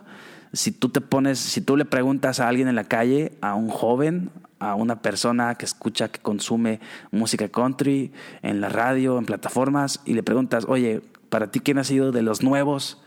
si 0.54 0.72
tú 0.72 0.88
te 0.88 1.00
pones, 1.00 1.38
si 1.38 1.60
tú 1.60 1.76
le 1.76 1.84
preguntas 1.84 2.40
a 2.40 2.48
alguien 2.48 2.68
en 2.68 2.74
la 2.74 2.84
calle, 2.84 3.32
a 3.40 3.54
un 3.54 3.68
joven, 3.68 4.30
a 4.60 4.74
una 4.74 5.02
persona 5.02 5.56
que 5.56 5.64
escucha, 5.64 6.08
que 6.08 6.20
consume 6.20 6.80
música 7.10 7.48
country 7.48 8.12
en 8.42 8.60
la 8.60 8.68
radio, 8.68 9.18
en 9.18 9.26
plataformas, 9.26 10.00
y 10.04 10.14
le 10.14 10.22
preguntas, 10.22 10.64
oye, 10.68 11.02
para 11.28 11.50
ti, 11.50 11.60
¿quién 11.60 11.78
ha 11.78 11.84
sido 11.84 12.12
de 12.12 12.22
los 12.22 12.42
nuevos 12.42 13.02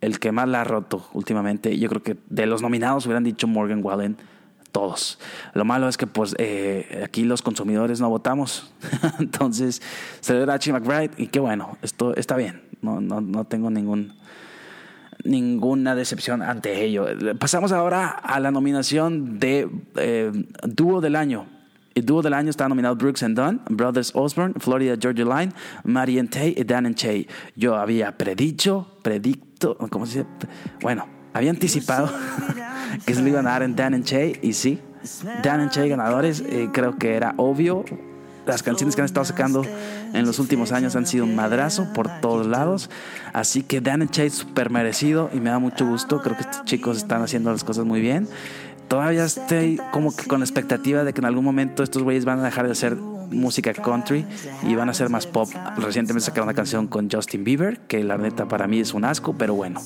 el 0.00 0.18
que 0.18 0.32
más 0.32 0.48
la 0.48 0.62
ha 0.62 0.64
roto 0.64 1.08
últimamente? 1.12 1.78
Yo 1.78 1.88
creo 1.88 2.02
que 2.02 2.16
de 2.28 2.46
los 2.46 2.62
nominados 2.62 3.06
hubieran 3.06 3.24
dicho 3.24 3.46
Morgan 3.46 3.82
Wallen 3.82 4.16
todos. 4.72 5.18
Lo 5.54 5.64
malo 5.64 5.88
es 5.88 5.96
que 5.96 6.06
pues 6.06 6.34
eh, 6.38 7.02
aquí 7.04 7.24
los 7.24 7.42
consumidores 7.42 8.00
no 8.00 8.08
votamos. 8.08 8.72
Entonces, 9.18 9.82
se 10.20 10.34
le 10.34 10.50
a 10.50 10.58
Chi 10.58 10.72
McBride 10.72 11.10
y 11.16 11.28
qué 11.28 11.40
bueno, 11.40 11.76
esto 11.82 12.14
está 12.16 12.36
bien. 12.36 12.62
No, 12.82 13.00
no, 13.00 13.20
no 13.20 13.44
tengo 13.44 13.70
ningún, 13.70 14.14
ninguna 15.24 15.94
decepción 15.94 16.42
ante 16.42 16.84
ello. 16.84 17.06
Pasamos 17.38 17.72
ahora 17.72 18.08
a 18.08 18.40
la 18.40 18.50
nominación 18.50 19.38
de 19.38 19.68
eh, 19.96 20.32
Dúo 20.64 21.00
del 21.00 21.16
Año. 21.16 21.46
El 21.92 22.06
dúo 22.06 22.22
del 22.22 22.34
año 22.34 22.50
está 22.50 22.68
nominado 22.68 22.94
Brooks 22.94 23.24
and 23.24 23.36
Dunn, 23.36 23.60
Brothers 23.68 24.12
Osborne, 24.14 24.54
Florida 24.58 24.96
Georgia 24.98 25.24
Line, 25.24 25.52
Marian 25.82 26.28
Tay 26.28 26.54
y 26.56 26.62
Dan 26.62 26.86
and 26.86 26.94
Che. 26.94 27.26
Yo 27.56 27.74
había 27.74 28.16
predicho, 28.16 28.86
predicto, 29.02 29.76
¿cómo 29.90 30.06
se 30.06 30.20
dice? 30.20 30.30
Bueno, 30.80 31.08
había 31.34 31.50
anticipado 31.50 32.08
que 33.06 33.14
se 33.14 33.22
le 33.22 33.30
iban 33.30 33.46
a 33.48 33.50
dar 33.50 33.64
en 33.64 33.74
Dan 33.74 33.94
and 33.94 34.04
Che 34.04 34.38
y 34.40 34.52
sí, 34.52 34.80
Dan 35.42 35.60
and 35.60 35.70
Che 35.72 35.88
ganadores, 35.88 36.40
eh, 36.46 36.70
creo 36.72 36.96
que 36.96 37.14
era 37.16 37.34
obvio. 37.36 37.84
Las 38.46 38.62
canciones 38.62 38.94
que 38.96 39.02
han 39.02 39.06
estado 39.06 39.24
sacando 39.24 39.64
en 40.12 40.26
los 40.26 40.38
últimos 40.38 40.72
años 40.72 40.96
han 40.96 41.06
sido 41.06 41.24
un 41.24 41.36
madrazo 41.36 41.92
por 41.92 42.20
todos 42.20 42.46
lados. 42.46 42.90
Así 43.32 43.62
que 43.62 43.80
Dan 43.80 44.02
es 44.02 44.34
súper 44.34 44.70
merecido 44.70 45.30
y 45.32 45.40
me 45.40 45.50
da 45.50 45.58
mucho 45.58 45.86
gusto. 45.86 46.20
Creo 46.20 46.36
que 46.36 46.42
estos 46.42 46.64
chicos 46.64 46.96
están 46.96 47.22
haciendo 47.22 47.52
las 47.52 47.64
cosas 47.64 47.84
muy 47.84 48.00
bien. 48.00 48.28
Todavía 48.88 49.24
estoy 49.24 49.80
como 49.92 50.14
que 50.14 50.24
con 50.24 50.40
la 50.40 50.44
expectativa 50.44 51.04
de 51.04 51.12
que 51.12 51.20
en 51.20 51.26
algún 51.26 51.44
momento 51.44 51.84
estos 51.84 52.02
güeyes 52.02 52.24
van 52.24 52.40
a 52.40 52.42
dejar 52.42 52.66
de 52.66 52.72
hacer 52.72 52.96
música 52.96 53.72
country 53.72 54.26
y 54.64 54.74
van 54.74 54.88
a 54.88 54.94
ser 54.94 55.10
más 55.10 55.26
pop. 55.26 55.48
Recientemente 55.76 56.26
sacaron 56.26 56.48
una 56.48 56.54
canción 56.54 56.88
con 56.88 57.08
Justin 57.08 57.44
Bieber, 57.44 57.78
que 57.80 58.02
la 58.02 58.18
neta 58.18 58.48
para 58.48 58.66
mí 58.66 58.80
es 58.80 58.92
un 58.92 59.04
asco, 59.04 59.34
pero 59.38 59.54
bueno, 59.54 59.80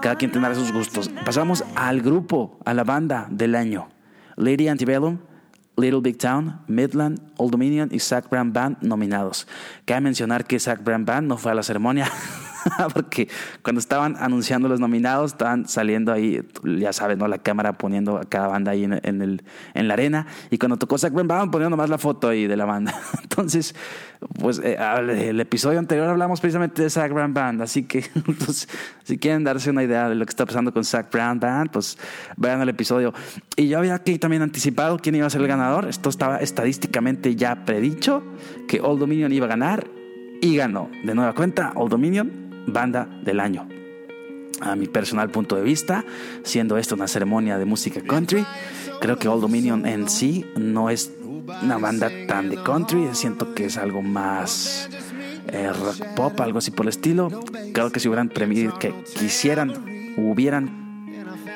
cada 0.00 0.16
quien 0.16 0.32
tendrá 0.32 0.54
sus 0.56 0.72
gustos. 0.72 1.08
Pasamos 1.24 1.64
al 1.76 2.02
grupo, 2.02 2.58
a 2.64 2.74
la 2.74 2.82
banda 2.82 3.28
del 3.30 3.54
año. 3.54 3.88
Lady 4.36 4.66
Antebellum, 4.66 5.18
Little 5.76 6.00
Big 6.00 6.18
Town, 6.18 6.60
Midland, 6.66 7.20
Old 7.36 7.52
Dominion 7.52 7.88
y 7.92 7.98
Zach 7.98 8.28
Brown 8.28 8.52
Band 8.52 8.78
nominados. 8.82 9.46
Cabe 9.84 10.02
mencionar 10.02 10.44
que 10.44 10.60
Zach 10.60 10.82
Brown 10.82 11.04
Band 11.04 11.28
no 11.28 11.38
fue 11.38 11.52
a 11.52 11.54
la 11.54 11.62
ceremonia. 11.62 12.10
Porque 12.94 13.28
cuando 13.62 13.80
estaban 13.80 14.16
anunciando 14.18 14.68
los 14.68 14.80
nominados, 14.80 15.32
estaban 15.32 15.68
saliendo 15.68 16.12
ahí, 16.12 16.42
ya 16.78 16.92
sabes, 16.92 17.18
¿no? 17.18 17.28
La 17.28 17.38
cámara 17.38 17.78
poniendo 17.78 18.18
a 18.18 18.24
cada 18.24 18.48
banda 18.48 18.72
ahí 18.72 18.84
en, 18.84 18.92
el, 18.92 19.42
en 19.74 19.88
la 19.88 19.94
arena. 19.94 20.26
Y 20.50 20.58
cuando 20.58 20.76
tocó 20.76 20.98
Zach 20.98 21.12
Brown 21.12 21.50
poniendo 21.50 21.70
nomás 21.70 21.90
la 21.90 21.98
foto 21.98 22.28
ahí 22.28 22.46
de 22.46 22.56
la 22.56 22.64
banda. 22.64 22.94
Entonces, 23.22 23.74
pues 24.38 24.60
eh, 24.62 24.76
el 25.28 25.40
episodio 25.40 25.78
anterior 25.78 26.08
hablamos 26.08 26.40
precisamente 26.40 26.82
de 26.82 26.90
Zach 26.90 27.12
Brown 27.12 27.34
Band. 27.34 27.62
Así 27.62 27.84
que, 27.84 28.04
pues, 28.44 28.68
si 29.04 29.18
quieren 29.18 29.44
darse 29.44 29.70
una 29.70 29.82
idea 29.82 30.08
de 30.08 30.14
lo 30.14 30.24
que 30.24 30.30
está 30.30 30.46
pasando 30.46 30.72
con 30.72 30.84
Zach 30.84 31.10
Brown 31.10 31.40
Band, 31.40 31.70
pues 31.70 31.98
vean 32.36 32.60
el 32.60 32.68
episodio. 32.68 33.12
Y 33.56 33.68
yo 33.68 33.78
había 33.78 33.94
aquí 33.94 34.18
también 34.18 34.42
anticipado 34.42 34.98
quién 34.98 35.14
iba 35.14 35.26
a 35.26 35.30
ser 35.30 35.40
el 35.40 35.48
ganador. 35.48 35.86
Esto 35.88 36.08
estaba 36.08 36.38
estadísticamente 36.38 37.36
ya 37.36 37.64
predicho 37.64 38.22
que 38.68 38.80
Old 38.80 39.00
Dominion 39.00 39.32
iba 39.32 39.46
a 39.46 39.48
ganar 39.48 39.86
y 40.40 40.56
ganó. 40.56 40.90
De 41.04 41.14
nueva 41.14 41.34
cuenta, 41.34 41.72
Old 41.76 41.90
Dominion, 41.90 42.41
banda 42.66 43.08
del 43.22 43.40
año. 43.40 43.68
A 44.60 44.76
mi 44.76 44.86
personal 44.86 45.30
punto 45.30 45.56
de 45.56 45.62
vista, 45.62 46.04
siendo 46.44 46.76
esto 46.76 46.94
una 46.94 47.08
ceremonia 47.08 47.58
de 47.58 47.64
música 47.64 48.00
country, 48.00 48.46
creo 49.00 49.18
que 49.18 49.28
Old 49.28 49.42
Dominion 49.42 49.86
en 49.86 50.08
sí 50.08 50.46
no 50.56 50.88
es 50.88 51.12
una 51.62 51.78
banda 51.78 52.10
tan 52.28 52.48
de 52.48 52.62
country, 52.62 53.08
siento 53.12 53.54
que 53.54 53.66
es 53.66 53.76
algo 53.76 54.02
más 54.02 54.88
eh, 55.48 55.72
rock 55.72 56.14
pop, 56.14 56.40
algo 56.40 56.58
así 56.58 56.70
por 56.70 56.86
el 56.86 56.90
estilo. 56.90 57.28
Creo 57.72 57.90
que 57.90 58.00
si 58.00 58.08
hubieran 58.08 58.28
premiado, 58.28 58.78
que 58.78 58.94
quisieran, 59.18 59.72
hubieran 60.16 60.82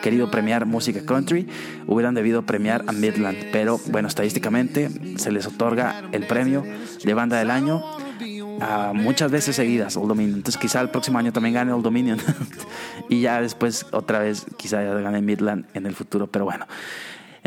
querido 0.03 0.31
premiar 0.31 0.67
música 0.67 1.05
country, 1.05 1.47
hubieran 1.87 2.15
debido 2.15 2.43
premiar 2.43 2.85
a 2.87 2.93
Midland. 2.93 3.39
Pero 3.53 3.81
bueno, 3.87 4.09
estadísticamente 4.09 4.91
se 5.17 5.33
les 5.33 5.47
otorga 5.47 6.03
el 6.13 6.27
premio 6.27 6.65
de 7.05 7.15
banda 7.15 7.39
del 7.39 7.51
año 7.51 7.83
muchas 8.95 9.31
veces 9.31 9.57
seguidas, 9.57 9.97
Old 9.97 10.09
Dominion. 10.09 10.37
Entonces 10.37 10.61
quizá 10.61 10.81
el 10.81 10.91
próximo 10.91 11.19
año 11.19 11.33
también 11.33 11.55
gane 11.55 11.73
Old 11.73 11.85
Dominion. 11.85 12.19
y 13.09 13.21
ya 13.21 13.41
después 13.41 13.87
otra 13.93 14.21
vez 14.21 14.47
quizá 14.57 14.83
ya 14.83 14.95
gane 14.95 15.23
Midland 15.23 15.67
en 15.75 15.87
el 15.87 15.95
futuro. 15.95 16.27
Pero 16.27 16.45
bueno, 16.45 16.67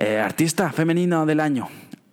Eh, 0.02 0.18
artista 0.18 0.72
femenino 0.72 1.26
del 1.26 1.42
año, 1.42 1.68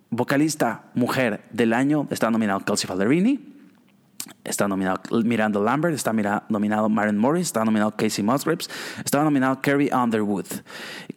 vocalista 0.09 0.83
mujer 0.93 1.45
del 1.51 1.71
año, 1.71 2.05
está 2.11 2.29
nominado 2.29 2.59
Kelsey 2.59 2.85
Falderini. 2.85 3.39
Está 4.43 4.67
nominado 4.67 5.01
Miranda 5.23 5.59
Lambert, 5.59 5.93
está 5.93 6.13
nominado 6.49 6.89
Maren 6.89 7.17
Morris, 7.17 7.47
está 7.47 7.65
nominado 7.65 7.91
Casey 7.91 8.23
Musgraves, 8.23 8.69
está 9.03 9.23
nominado 9.23 9.59
Carrie 9.61 9.93
Underwood. 9.93 10.45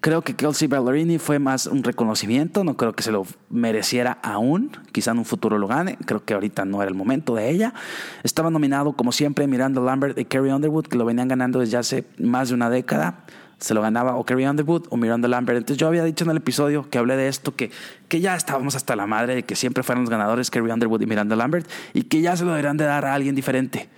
Creo 0.01 0.23
que 0.23 0.35
Kelsey 0.35 0.69
Ballerini 0.69 1.19
fue 1.19 1.39
más 1.39 1.67
un 1.67 1.85
reconocimiento, 1.85 2.65
no 2.65 2.77
creo 2.77 2.93
que 2.93 3.03
se 3.03 3.13
lo 3.13 3.27
mereciera 3.51 4.19
aún, 4.23 4.73
quizá 4.93 5.13
en 5.13 5.19
un 5.19 5.25
futuro 5.25 5.59
lo 5.59 5.69
gane, 5.69 5.97
creo 6.07 6.25
que 6.25 6.35
ahorita 6.35 6.65
no 6.65 6.83
era 6.83 6.89
el 6.89 6.97
momento 6.97 7.35
de 7.35 7.51
ella. 7.51 7.75
Estaba 8.23 8.51
nominado 8.51 8.95
como 8.95 9.13
siempre 9.13 9.47
Miranda 9.47 9.81
Lambert 9.81 10.19
y 10.19 10.25
Carrie 10.25 10.53
Underwood, 10.53 10.87
que 10.87 10.99
lo 10.99 11.05
venían 11.05 11.29
ganando 11.29 11.61
desde 11.61 11.77
hace 11.77 12.05
más 12.19 12.49
de 12.49 12.55
una 12.55 12.71
década 12.71 13.25
se 13.61 13.75
lo 13.75 13.83
ganaba 13.83 14.17
o 14.17 14.25
Carrie 14.25 14.49
Underwood 14.49 14.87
o 14.91 14.97
Miranda 14.97 15.29
Lambert. 15.29 15.59
Entonces 15.59 15.79
yo 15.79 15.87
había 15.87 16.03
dicho 16.03 16.25
en 16.25 16.31
el 16.31 16.39
episodio 16.39 16.89
que 16.89 16.99
hablé 16.99 17.17
de 17.17 17.29
esto, 17.29 17.55
que, 17.55 17.71
que 18.09 18.21
ya 18.21 18.35
estábamos 18.35 18.75
hasta 18.75 18.97
la 18.97 19.07
madre 19.07 19.37
de 19.37 19.43
que 19.45 19.55
siempre 19.55 19.83
fueran 19.83 20.03
los 20.03 20.11
ganadores 20.11 20.51
Carrie 20.51 20.73
Underwood 20.73 21.03
y 21.03 21.07
Miranda 21.07 21.37
Lambert 21.37 21.71
y 21.93 22.03
que 22.05 22.21
ya 22.21 22.37
se 22.37 22.45
lo 22.45 22.51
deberían 22.51 22.77
de 22.77 22.85
dar 22.85 23.05
a 23.05 23.15
alguien 23.15 23.35
diferente. 23.35 23.89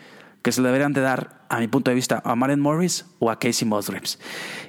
Que 0.42 0.50
se 0.50 0.60
lo 0.60 0.66
deberían 0.66 0.92
de 0.92 1.00
dar, 1.00 1.44
a 1.48 1.60
mi 1.60 1.68
punto 1.68 1.92
de 1.92 1.94
vista, 1.94 2.20
a 2.24 2.34
Maren 2.34 2.58
Morris 2.58 3.06
o 3.20 3.30
a 3.30 3.38
Casey 3.38 3.66
Musgraves. 3.66 4.18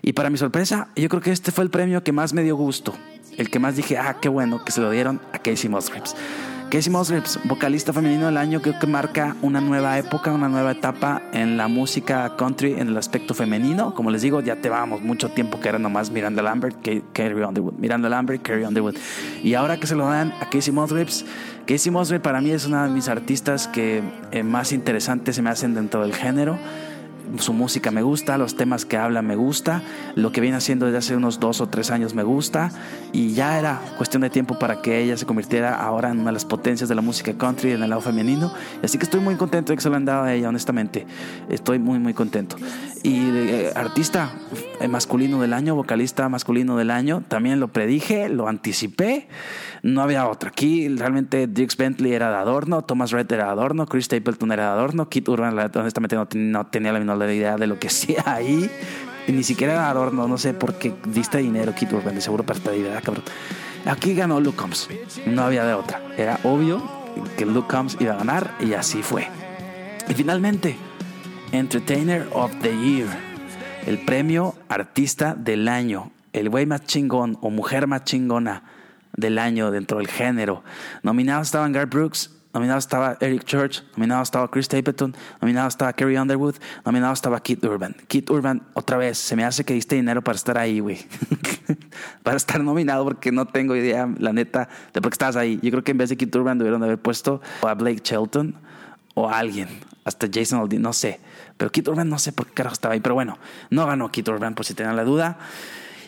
Y 0.03 0.13
para 0.13 0.29
mi 0.29 0.38
sorpresa, 0.38 0.89
yo 0.95 1.10
creo 1.10 1.21
que 1.21 1.32
este 1.32 1.51
fue 1.51 1.63
el 1.63 1.71
premio 1.71 2.03
que 2.03 2.12
más 2.12 2.34
me 2.34 2.43
dio 2.43 2.56
gusto. 2.56 2.93
El 3.38 3.49
que 3.49 3.58
más 3.58 3.75
dije, 3.75 3.97
ah, 3.97 4.17
qué 4.21 4.29
bueno 4.29 4.63
que 4.63 4.71
se 4.71 4.82
lo 4.82 4.91
dieron 4.91 5.19
a 5.34 5.39
Casey 5.39 5.71
Musgraves. 5.71 6.15
Casey 6.69 6.91
Musgraves, 6.91 7.39
vocalista 7.43 7.93
femenino 7.93 8.26
del 8.26 8.38
año, 8.38 8.62
creo 8.62 8.80
que 8.80 8.88
marca 8.88 9.36
una 9.41 9.62
nueva 9.62 9.97
época, 9.97 10.32
una 10.32 10.49
nueva 10.49 10.71
etapa 10.71 11.21
en 11.32 11.56
la 11.58 11.67
música 11.67 12.36
country 12.36 12.73
en 12.73 12.88
el 12.88 12.97
aspecto 12.97 13.34
femenino. 13.34 13.93
Como 13.93 14.10
les 14.10 14.21
digo, 14.21 14.41
ya 14.41 14.56
te 14.56 14.69
vamos 14.69 15.02
mucho 15.02 15.30
tiempo 15.30 15.60
que 15.60 15.69
era 15.69 15.80
nomás 15.80 16.10
Miranda 16.10 16.41
Lambert, 16.41 16.78
Carrie 17.13 17.45
Underwood, 17.45 17.73
Miranda 17.73 18.10
Lambert, 18.10 18.41
Carrie 18.41 18.65
Underwood. 18.65 18.95
Y 19.43 19.54
ahora 19.54 19.80
que 19.80 19.88
se 19.88 19.95
lo 19.95 20.08
dan 20.08 20.34
a 20.41 20.49
Casey 20.49 20.73
Musgraves, 20.73 21.26
Casey 21.67 21.91
Musgraves 21.91 22.23
para 22.23 22.41
mí 22.41 22.52
es 22.52 22.65
una 22.65 22.88
de 22.88 22.89
mis 22.89 23.08
artistas 23.08 23.67
que 23.67 24.02
eh, 24.32 24.43
más 24.43 24.71
interesantes 24.71 25.36
se 25.36 25.41
me 25.41 25.49
hacen 25.49 25.73
dentro 25.73 26.02
del 26.02 26.13
género 26.13 26.58
su 27.38 27.54
música 27.54 27.91
me 27.91 28.02
gusta, 28.02 28.38
los 28.38 28.56
temas 28.56 28.86
que 28.86 28.98
habla 28.98 29.22
me 29.22 29.36
gusta, 29.36 29.82
lo 30.15 30.32
que 30.32 30.41
viene 30.41 30.58
haciendo 30.58 30.86
desde 30.86 30.98
hace 31.00 31.15
unos 31.15 31.39
dos 31.39 31.62
o 31.62 31.67
tres 31.67 31.91
años 31.91 32.13
me 32.13 32.24
gusta 32.24 32.72
y 33.12 33.34
ya 33.34 33.60
era 33.60 33.82
cuestión 33.98 34.22
de 34.22 34.30
tiempo 34.30 34.58
para 34.60 34.82
que 34.82 35.02
ella 35.02 35.17
se 35.17 35.26
convirtiera 35.26 35.76
ahora 35.76 36.10
en 36.10 36.19
una 36.19 36.28
de 36.28 36.34
las 36.34 36.46
potencias 36.46 36.89
de 36.89 36.96
la 36.96 37.02
música 37.02 37.34
country 37.34 37.72
en 37.72 37.84
el 37.84 37.89
lado 37.89 38.02
femenino. 38.02 38.54
Así 38.84 38.98
que 38.98 39.06
estoy 39.06 39.19
muy 39.19 39.36
contento 39.36 39.72
de 39.72 39.78
que 39.78 39.82
se 39.82 39.89
lo 39.89 39.96
han 39.96 40.06
dado 40.06 40.24
a 40.24 40.34
ella, 40.34 40.50
honestamente. 40.50 41.06
Estoy 41.50 41.80
muy, 41.80 42.00
muy 42.00 42.13
contento. 42.13 42.56
Y 43.04 43.30
eh, 43.30 43.72
artista 43.76 44.32
eh, 44.80 44.88
masculino 44.88 45.41
del 45.41 45.54
año, 45.54 45.76
vocalista 45.76 46.30
masculino 46.30 46.78
del 46.78 46.91
año, 46.91 47.24
también 47.28 47.60
lo 47.60 47.67
predije, 47.67 48.30
lo 48.30 48.48
anticipé. 48.48 49.28
No 49.82 50.02
había 50.02 50.28
otro. 50.28 50.50
Aquí 50.50 50.88
realmente 50.88 51.48
Dix 51.48 51.76
Bentley 51.76 52.13
era 52.13 52.30
de 52.30 52.38
adorno, 52.38 52.84
Thomas 52.84 53.12
Red 53.12 53.32
era 53.32 53.46
de 53.46 53.52
adorno, 53.52 53.86
Chris 53.86 54.06
Stapleton 54.06 54.52
era 54.52 54.63
de 54.67 54.69
adorno, 54.69 55.10
Kit 55.10 55.28
Urban 55.28 55.58
honestamente 55.76 56.15
no, 56.15 56.28
no 56.34 56.65
tenía 56.67 56.93
la 56.93 57.00
menor 57.00 57.17
idea 57.31 57.57
de 57.57 57.67
lo 57.67 57.79
que 57.79 57.88
hacía 57.89 58.23
ahí. 58.25 58.69
Ni 59.27 59.43
siquiera 59.43 59.73
era 59.73 59.89
adorno, 59.89 60.27
no 60.27 60.38
sé 60.38 60.53
por 60.53 60.77
qué 60.77 60.93
diste 61.05 61.38
dinero 61.38 61.73
Kit 61.73 61.93
Urban, 61.93 62.15
de 62.15 62.21
seguro 62.21 62.43
idea, 62.75 62.99
cabrón. 62.99 63.23
Aquí 63.86 64.13
ganó 64.13 64.39
Luke 64.39 64.57
Combs, 64.57 64.89
no 65.25 65.43
había 65.43 65.65
de 65.65 65.73
otra. 65.73 66.01
Era 66.17 66.39
obvio 66.43 66.81
que 67.38 67.45
Luke 67.45 67.67
Combs 67.69 67.97
iba 67.99 68.13
a 68.13 68.17
ganar 68.17 68.55
y 68.59 68.73
así 68.73 69.01
fue. 69.01 69.27
Y 70.09 70.13
finalmente, 70.13 70.75
Entertainer 71.51 72.27
of 72.33 72.51
the 72.62 72.75
Year, 72.75 73.07
el 73.86 73.99
premio 73.99 74.55
Artista 74.67 75.36
del 75.36 75.67
Año, 75.67 76.12
el 76.33 76.49
güey 76.49 76.65
más 76.65 76.86
chingón 76.86 77.38
o 77.41 77.49
mujer 77.49 77.88
más 77.88 78.03
chingona 78.03 78.63
del 79.15 79.38
año 79.38 79.71
dentro 79.71 79.99
del 79.99 80.07
género. 80.07 80.63
Nominados 81.03 81.47
estaban 81.47 81.71
Garth 81.71 81.91
Brooks, 81.91 82.31
nominado 82.53 82.79
estaba 82.79 83.17
Eric 83.19 83.43
Church, 83.45 83.83
nominado 83.95 84.21
estaba 84.21 84.49
Chris 84.49 84.65
Stapleton, 84.65 85.15
nominado 85.41 85.67
estaba 85.67 85.91
Carrie 85.93 86.19
Underwood, 86.19 86.55
nominado 86.85 87.13
estaba 87.13 87.39
Keith 87.41 87.63
Urban. 87.63 87.95
Keith 88.07 88.29
Urban, 88.29 88.61
otra 88.73 88.97
vez, 88.97 89.17
se 89.17 89.35
me 89.35 89.43
hace 89.43 89.63
que 89.63 89.73
diste 89.73 89.95
dinero 89.95 90.21
para 90.21 90.35
estar 90.35 90.57
ahí, 90.57 90.79
güey. 90.79 90.99
para 92.23 92.37
estar 92.37 92.63
nominado 92.63 93.03
porque 93.03 93.31
no 93.31 93.45
tengo 93.45 93.75
idea, 93.75 94.07
la 94.19 94.33
neta, 94.33 94.69
de 94.93 95.01
por 95.01 95.11
qué 95.11 95.15
estabas 95.15 95.35
ahí. 95.35 95.59
Yo 95.63 95.71
creo 95.71 95.83
que 95.83 95.91
en 95.91 95.97
vez 95.97 96.09
de 96.09 96.17
Keith 96.17 96.35
Urban 96.35 96.57
debieron 96.57 96.81
de 96.81 96.87
haber 96.87 96.99
puesto 96.99 97.41
a 97.61 97.73
Blake 97.73 98.01
Shelton 98.03 98.55
o 99.15 99.29
a 99.29 99.39
alguien, 99.39 99.67
hasta 100.05 100.27
Jason 100.31 100.59
Aldean, 100.59 100.81
no 100.81 100.93
sé. 100.93 101.19
Pero 101.57 101.71
Keith 101.71 101.87
Urban 101.87 102.09
no 102.09 102.19
sé 102.19 102.33
por 102.33 102.47
qué 102.47 102.53
carajo 102.53 102.73
estaba 102.73 102.93
ahí, 102.93 102.99
pero 102.99 103.15
bueno, 103.15 103.37
no 103.69 103.85
ganó 103.87 104.11
Keith 104.11 104.27
Urban 104.27 104.53
por 104.53 104.65
si 104.65 104.73
tenían 104.73 104.95
la 104.95 105.03
duda. 105.03 105.37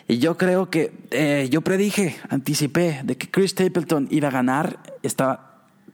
Y 0.08 0.18
yo 0.18 0.36
creo 0.36 0.70
que 0.70 0.92
eh, 1.10 1.48
yo 1.50 1.62
predije, 1.62 2.16
anticipé 2.28 3.00
de 3.02 3.16
que 3.16 3.28
Chris 3.28 3.50
Stapleton 3.50 4.06
iba 4.10 4.28
a 4.28 4.30
ganar. 4.30 4.78
Estaba 5.02 5.45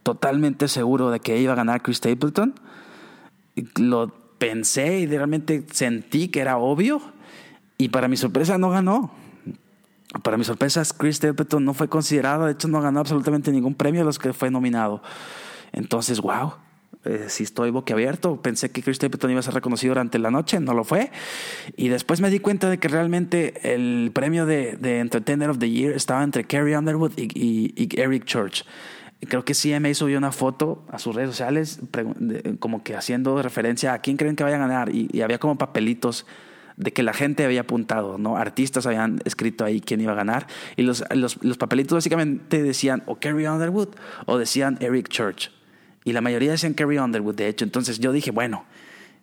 totalmente 0.03 0.69
seguro 0.69 1.11
de 1.11 1.21
que 1.21 1.39
iba 1.39 1.53
a 1.53 1.57
ganar 1.57 1.83
Chris 1.83 1.99
Stapleton. 1.99 2.55
Lo 3.77 4.09
pensé 4.39 5.01
y 5.01 5.07
realmente 5.07 5.65
sentí 5.71 6.29
que 6.29 6.41
era 6.41 6.59
obvio. 6.59 7.01
Y 7.79 7.89
para 7.89 8.09
mi 8.09 8.17
sorpresa 8.17 8.59
no 8.59 8.71
ganó. 8.71 9.13
Para 10.23 10.37
mi 10.37 10.45
sorpresa, 10.45 10.83
Chris 10.97 11.17
Stapleton 11.17 11.65
no 11.65 11.75
fue 11.75 11.89
considerado. 11.89 12.47
De 12.47 12.53
hecho, 12.53 12.69
no 12.69 12.81
ganó 12.83 13.01
absolutamente 13.01 13.51
ningún 13.51 13.75
premio 13.75 14.03
de 14.03 14.05
los 14.05 14.19
que 14.19 14.33
fue 14.33 14.51
nominado. 14.51 15.03
Entonces, 15.73 16.21
wow. 16.21 16.55
Eh, 17.05 17.27
sí 17.29 17.43
estoy 17.45 17.71
boquiabierto. 17.71 18.41
Pensé 18.43 18.71
que 18.71 18.83
Chris 18.83 18.97
Stapleton 18.97 19.31
iba 19.31 19.41
a 19.41 19.43
ser 19.43 19.55
reconocido 19.55 19.93
durante 19.93 20.19
la 20.19 20.31
noche, 20.31 20.61
no 20.61 20.75
lo 20.75 20.85
fue. 20.85 21.11
Y 21.77 21.89
después 21.89 22.21
me 22.21 22.31
di 22.31 22.39
cuenta 22.39 22.69
de 22.69 22.79
que 22.79 22.89
realmente 22.89 23.75
el 23.75 24.11
premio 24.13 24.45
de, 24.47 24.77
de 24.77 25.01
Entertainer 25.01 25.51
of 25.51 25.59
the 25.59 25.71
Year 25.71 25.93
estaba 25.95 26.23
entre 26.23 26.45
Carrie 26.45 26.77
Underwood 26.77 27.13
y 27.17 27.89
Eric 27.99 28.25
Church. 28.25 28.65
Creo 29.29 29.45
que 29.45 29.55
CMA 29.55 29.95
subió 29.95 30.19
una 30.19 30.33
foto 30.33 30.85
a 30.91 30.99
sus 30.99 31.15
redes 31.15 31.31
sociales, 31.31 31.81
como 32.59 32.83
que 32.83 32.97
haciendo 32.97 33.41
referencia 33.41 33.95
a 33.95 33.99
quién 34.01 34.17
creen 34.17 34.37
que 34.37 34.45
vaya 34.45 34.57
a 34.57 34.61
ganar. 34.61 34.95
Y, 34.95 35.09
y 35.13 35.23
había 35.23 35.39
como 35.39 35.57
papelitos 35.57 36.27
de 36.77 36.93
que 36.93 37.03
la 37.03 37.13
gente 37.13 37.45
había 37.45 37.63
apuntado, 37.63 38.19
¿no? 38.19 38.37
Artistas 38.37 38.87
habían 38.87 39.21
escrito 39.25 39.65
ahí 39.65 39.81
quién 39.81 40.01
iba 40.01 40.13
a 40.13 40.17
ganar. 40.17 40.47
Y 40.77 40.83
los, 40.83 41.05
los, 41.15 41.43
los 41.43 41.57
papelitos 41.57 41.97
básicamente 41.97 42.63
decían 42.63 43.03
o 43.07 43.17
Carrie 43.17 43.49
Underwood 43.49 43.91
o 44.27 44.39
decían 44.39 44.79
Eric 44.81 45.09
Church. 45.09 45.51
Y 46.05 46.13
la 46.13 46.21
mayoría 46.21 46.51
decían 46.51 46.75
Carrie 46.75 47.01
Underwood, 47.01 47.37
de 47.37 47.49
hecho. 47.49 47.65
Entonces 47.65 48.01
yo 48.01 48.13
dije, 48.13 48.31
bueno, 48.31 48.65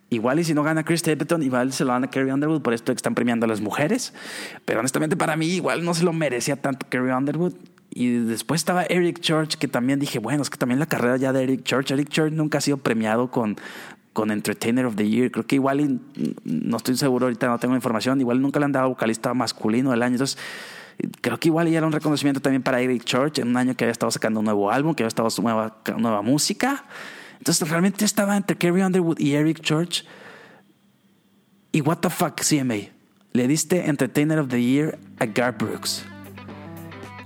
igual 0.09 0.39
y 0.39 0.43
si 0.43 0.53
no 0.53 0.63
gana 0.63 0.83
Chris 0.83 1.01
Stapleton, 1.01 1.43
igual 1.43 1.73
se 1.73 1.83
lo 1.83 1.91
dan 1.91 2.05
a 2.05 2.09
Carrie 2.09 2.33
Underwood, 2.33 2.61
por 2.61 2.73
esto 2.73 2.93
que 2.93 2.97
están 2.97 3.15
premiando 3.15 3.45
a 3.45 3.49
las 3.49 3.61
mujeres. 3.61 4.13
Pero 4.65 4.79
honestamente 4.79 5.17
para 5.17 5.35
mí 5.35 5.47
igual 5.47 5.83
no 5.83 5.93
se 5.93 6.03
lo 6.03 6.13
merecía 6.13 6.55
tanto 6.55 6.85
Carrie 6.89 7.13
Underwood. 7.13 7.53
Y 7.91 8.11
después 8.19 8.61
estaba 8.61 8.83
Eric 8.83 9.19
Church, 9.19 9.55
que 9.55 9.67
también 9.67 9.99
dije, 9.99 10.19
bueno, 10.19 10.43
es 10.43 10.49
que 10.49 10.57
también 10.57 10.79
la 10.79 10.85
carrera 10.85 11.17
ya 11.17 11.33
de 11.33 11.43
Eric 11.43 11.63
Church. 11.63 11.91
Eric 11.91 12.09
Church 12.09 12.31
nunca 12.31 12.59
ha 12.59 12.61
sido 12.61 12.77
premiado 12.77 13.31
con, 13.31 13.57
con 14.13 14.31
Entertainer 14.31 14.85
of 14.85 14.95
the 14.95 15.09
Year. 15.09 15.31
Creo 15.31 15.45
que 15.45 15.55
igual, 15.55 15.99
no 16.43 16.77
estoy 16.77 16.95
seguro, 16.97 17.25
ahorita 17.25 17.47
no 17.47 17.57
tengo 17.57 17.75
información, 17.75 18.21
igual 18.21 18.41
nunca 18.41 18.59
le 18.59 18.65
han 18.65 18.71
dado 18.71 18.89
vocalista 18.89 19.33
masculino 19.33 19.91
del 19.91 20.03
año. 20.03 20.15
Entonces, 20.15 20.37
creo 21.21 21.39
que 21.39 21.47
igual 21.47 21.67
ya 21.67 21.79
era 21.79 21.87
un 21.87 21.93
reconocimiento 21.93 22.41
también 22.41 22.61
para 22.61 22.79
Eric 22.79 23.03
Church 23.05 23.39
en 23.39 23.47
un 23.47 23.57
año 23.57 23.75
que 23.75 23.85
había 23.85 23.91
estado 23.91 24.11
sacando 24.11 24.39
un 24.39 24.45
nuevo 24.45 24.71
álbum, 24.71 24.93
que 24.93 25.03
había 25.03 25.09
estado 25.09 25.29
su 25.29 25.41
nueva, 25.41 25.77
nueva 25.97 26.21
música. 26.21 26.85
Entonces, 27.39 27.67
realmente 27.69 28.05
estaba 28.05 28.37
entre 28.37 28.55
Carrie 28.55 28.85
Underwood 28.85 29.19
y 29.19 29.33
Eric 29.33 29.61
Church. 29.61 30.05
Y 31.71 31.81
what 31.81 31.97
the 31.97 32.09
fuck, 32.09 32.39
CMA. 32.41 32.89
Le 33.31 33.47
diste 33.47 33.87
Entertainer 33.87 34.39
of 34.39 34.49
the 34.49 34.61
Year 34.61 34.99
a 35.19 35.25
Gar 35.25 35.57
Brooks. 35.57 36.03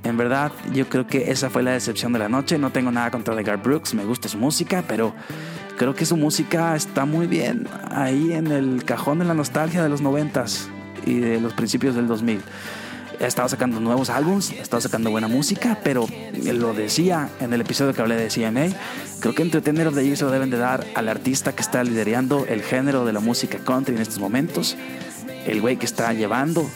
En 0.03 0.17
verdad, 0.17 0.51
yo 0.73 0.89
creo 0.89 1.07
que 1.07 1.31
esa 1.31 1.49
fue 1.49 1.63
la 1.63 1.71
decepción 1.71 2.11
de 2.11 2.19
la 2.19 2.27
noche. 2.27 2.57
No 2.57 2.71
tengo 2.71 2.91
nada 2.91 3.09
contra 3.09 3.35
de 3.35 3.43
Gar 3.43 3.61
Brooks, 3.61 3.93
me 3.93 4.03
gusta 4.03 4.27
su 4.27 4.37
música, 4.37 4.83
pero 4.85 5.13
creo 5.77 5.95
que 5.95 6.05
su 6.05 6.17
música 6.17 6.75
está 6.75 7.05
muy 7.05 7.25
bien 7.25 7.67
ahí 7.89 8.33
en 8.33 8.47
el 8.47 8.83
cajón 8.83 9.19
de 9.19 9.25
la 9.25 9.33
nostalgia 9.33 9.81
de 9.81 9.89
los 9.89 10.01
noventas 10.01 10.67
y 11.05 11.19
de 11.19 11.39
los 11.39 11.53
principios 11.53 11.95
del 11.95 12.07
2000. 12.07 12.41
Ha 13.21 13.27
estado 13.27 13.47
sacando 13.47 13.79
nuevos 13.79 14.09
álbums, 14.09 14.51
ha 14.51 14.61
estado 14.61 14.81
sacando 14.81 15.09
buena 15.09 15.29
música, 15.29 15.79
pero 15.81 16.05
lo 16.43 16.73
decía 16.73 17.29
en 17.39 17.53
el 17.53 17.61
episodio 17.61 17.93
que 17.93 18.01
hablé 18.01 18.17
de 18.17 18.27
CMA, 18.27 18.75
creo 19.21 19.33
que 19.33 19.43
of 19.43 19.95
the 19.95 20.03
Year 20.03 20.17
se 20.17 20.25
lo 20.25 20.31
deben 20.31 20.49
de 20.49 20.57
dar 20.57 20.85
al 20.95 21.07
artista 21.07 21.53
que 21.53 21.61
está 21.61 21.81
liderando 21.83 22.45
el 22.49 22.61
género 22.61 23.05
de 23.05 23.13
la 23.13 23.21
música 23.21 23.59
country 23.59 23.95
en 23.95 24.01
estos 24.01 24.19
momentos, 24.19 24.75
el 25.45 25.61
güey 25.61 25.77
que 25.77 25.85
está 25.85 26.11
llevando 26.11 26.69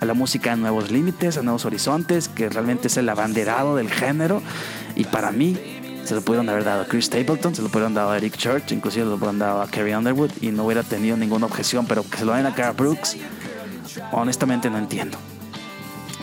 a 0.00 0.04
la 0.04 0.14
música 0.14 0.52
a 0.52 0.56
nuevos 0.56 0.90
límites, 0.90 1.36
a 1.38 1.42
nuevos 1.42 1.64
horizontes, 1.64 2.28
que 2.28 2.48
realmente 2.48 2.88
es 2.88 2.96
el 2.96 3.08
abanderado 3.08 3.76
del 3.76 3.90
género. 3.90 4.42
Y 4.94 5.04
para 5.04 5.32
mí, 5.32 5.56
se 6.04 6.14
lo 6.14 6.20
pudieron 6.20 6.48
haber 6.48 6.64
dado 6.64 6.82
a 6.82 6.86
Chris 6.86 7.06
Stapleton, 7.06 7.54
se 7.54 7.62
lo 7.62 7.68
pudieron 7.68 7.94
dado 7.94 8.10
a 8.10 8.16
Eric 8.16 8.36
Church, 8.36 8.70
inclusive 8.72 9.04
se 9.04 9.10
lo 9.10 9.16
pudieron 9.16 9.38
dado 9.38 9.60
a 9.60 9.66
Carrie 9.66 9.96
Underwood 9.96 10.30
y 10.40 10.52
no 10.52 10.64
hubiera 10.64 10.82
tenido 10.82 11.16
ninguna 11.16 11.46
objeción, 11.46 11.86
pero 11.86 12.08
que 12.08 12.18
se 12.18 12.24
lo 12.24 12.32
den 12.34 12.46
a 12.46 12.54
Carl 12.54 12.76
Brooks, 12.76 13.16
honestamente 14.12 14.70
no 14.70 14.78
entiendo. 14.78 15.18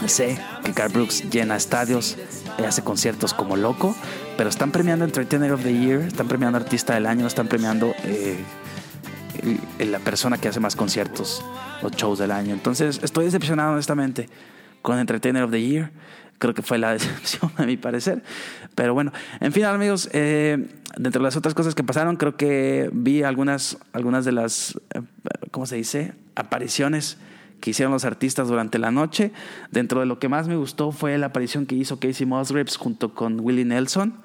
Sé 0.07 0.37
que 0.63 0.73
Carl 0.73 0.91
Brooks 0.91 1.29
llena 1.29 1.55
estadios, 1.55 2.17
hace 2.65 2.81
conciertos 2.81 3.33
como 3.33 3.55
loco, 3.55 3.95
pero 4.37 4.49
están 4.49 4.71
premiando 4.71 5.05
Entertainer 5.05 5.51
of 5.51 5.63
the 5.63 5.73
Year, 5.73 6.01
están 6.01 6.27
premiando 6.27 6.57
Artista 6.57 6.93
del 6.93 7.05
Año, 7.05 7.27
están 7.27 7.47
premiando 7.47 7.93
eh, 8.03 8.37
la 9.79 9.99
persona 9.99 10.37
que 10.37 10.47
hace 10.47 10.59
más 10.59 10.75
conciertos 10.75 11.43
o 11.81 11.89
shows 11.89 12.19
del 12.19 12.31
año. 12.31 12.53
Entonces 12.53 12.99
estoy 13.03 13.25
decepcionado 13.25 13.73
honestamente 13.73 14.29
con 14.81 14.99
Entertainer 14.99 15.43
of 15.43 15.51
the 15.51 15.61
Year. 15.61 15.91
Creo 16.37 16.53
que 16.53 16.61
fue 16.61 16.77
la 16.77 16.93
decepción 16.93 17.51
a 17.57 17.65
mi 17.65 17.77
parecer. 17.77 18.23
Pero 18.75 18.93
bueno, 18.93 19.11
en 19.39 19.51
fin 19.51 19.65
amigos, 19.65 20.09
eh, 20.13 20.67
dentro 20.97 21.21
de 21.21 21.23
las 21.23 21.35
otras 21.35 21.53
cosas 21.53 21.75
que 21.75 21.83
pasaron, 21.83 22.15
creo 22.17 22.35
que 22.35 22.89
vi 22.93 23.23
algunas, 23.23 23.77
algunas 23.93 24.25
de 24.25 24.31
las, 24.31 24.79
eh, 24.93 25.01
¿cómo 25.51 25.65
se 25.65 25.75
dice? 25.77 26.13
Apariciones 26.35 27.17
que 27.63 27.69
hicieron 27.69 27.93
los 27.93 28.03
artistas 28.03 28.49
durante 28.49 28.77
la 28.77 28.91
noche. 28.91 29.31
Dentro 29.71 30.01
de 30.01 30.05
lo 30.05 30.19
que 30.19 30.27
más 30.27 30.49
me 30.49 30.57
gustó 30.57 30.91
fue 30.91 31.17
la 31.17 31.27
aparición 31.27 31.65
que 31.65 31.75
hizo 31.75 31.97
Casey 31.97 32.25
Musgraves 32.25 32.75
junto 32.75 33.13
con 33.13 33.39
Willie 33.39 33.63
Nelson. 33.63 34.15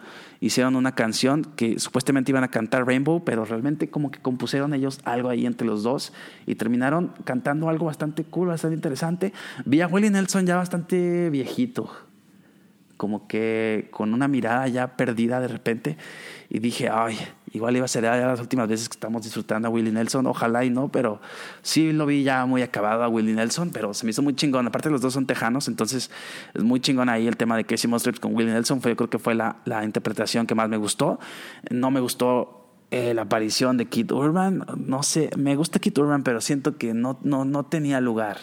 Hicieron 0.40 0.76
una 0.76 0.94
canción 0.94 1.44
que 1.56 1.80
supuestamente 1.80 2.30
iban 2.30 2.44
a 2.44 2.48
cantar 2.48 2.86
Rainbow, 2.86 3.24
pero 3.24 3.44
realmente 3.44 3.90
como 3.90 4.10
que 4.10 4.20
compusieron 4.20 4.72
ellos 4.72 5.00
algo 5.04 5.28
ahí 5.28 5.46
entre 5.46 5.66
los 5.66 5.82
dos 5.82 6.12
y 6.46 6.54
terminaron 6.54 7.12
cantando 7.24 7.68
algo 7.68 7.86
bastante 7.86 8.24
cool, 8.24 8.48
bastante 8.48 8.76
interesante. 8.76 9.32
Vi 9.64 9.80
a 9.80 9.88
Willie 9.88 10.10
Nelson 10.10 10.46
ya 10.46 10.56
bastante 10.56 11.28
viejito, 11.30 11.90
como 12.96 13.26
que 13.26 13.88
con 13.90 14.14
una 14.14 14.28
mirada 14.28 14.68
ya 14.68 14.96
perdida 14.96 15.40
de 15.40 15.48
repente 15.48 15.96
y 16.48 16.60
dije, 16.60 16.88
ay, 16.88 17.18
igual 17.52 17.76
iba 17.76 17.84
a 17.84 17.88
ser 17.88 18.04
ya 18.04 18.16
las 18.16 18.40
últimas 18.40 18.68
veces 18.68 18.88
que 18.88 18.94
estamos 18.94 19.22
disfrutando 19.22 19.68
a 19.68 19.70
Willie 19.70 19.92
Nelson, 19.92 20.26
ojalá 20.26 20.64
y 20.64 20.70
no, 20.70 20.88
pero 20.88 21.20
sí 21.62 21.92
lo 21.92 22.06
vi 22.06 22.22
ya 22.22 22.46
muy 22.46 22.62
acabado 22.62 23.02
a 23.02 23.08
Willie 23.08 23.34
Nelson, 23.34 23.70
pero 23.70 23.94
se 23.94 24.04
me 24.04 24.10
hizo 24.10 24.22
muy 24.22 24.34
chingón, 24.34 24.66
aparte 24.66 24.90
los 24.90 25.00
dos 25.00 25.14
son 25.14 25.26
tejanos, 25.26 25.68
entonces 25.68 26.10
es 26.54 26.62
muy 26.62 26.80
chingón 26.80 27.08
ahí 27.08 27.26
el 27.26 27.36
tema 27.36 27.56
de 27.56 27.64
Casey 27.64 27.90
Musgraves 27.90 28.20
con 28.20 28.34
Willie 28.34 28.52
Nelson, 28.52 28.80
fue, 28.80 28.92
yo 28.92 28.96
creo 28.96 29.10
que 29.10 29.18
fue 29.18 29.34
la, 29.34 29.56
la 29.64 29.84
interpretación 29.84 30.46
que 30.46 30.54
más 30.54 30.68
me 30.68 30.76
gustó, 30.76 31.18
no 31.70 31.90
me 31.90 32.00
gustó 32.00 32.66
eh, 32.90 33.14
la 33.14 33.22
aparición 33.22 33.76
de 33.76 33.86
Kid 33.86 34.12
Urban, 34.12 34.64
no 34.76 35.02
sé, 35.02 35.30
me 35.36 35.56
gusta 35.56 35.78
Kid 35.78 35.98
Urban, 35.98 36.22
pero 36.22 36.40
siento 36.40 36.76
que 36.78 36.94
no, 36.94 37.18
no, 37.22 37.44
no 37.44 37.66
tenía 37.66 38.00
lugar, 38.00 38.38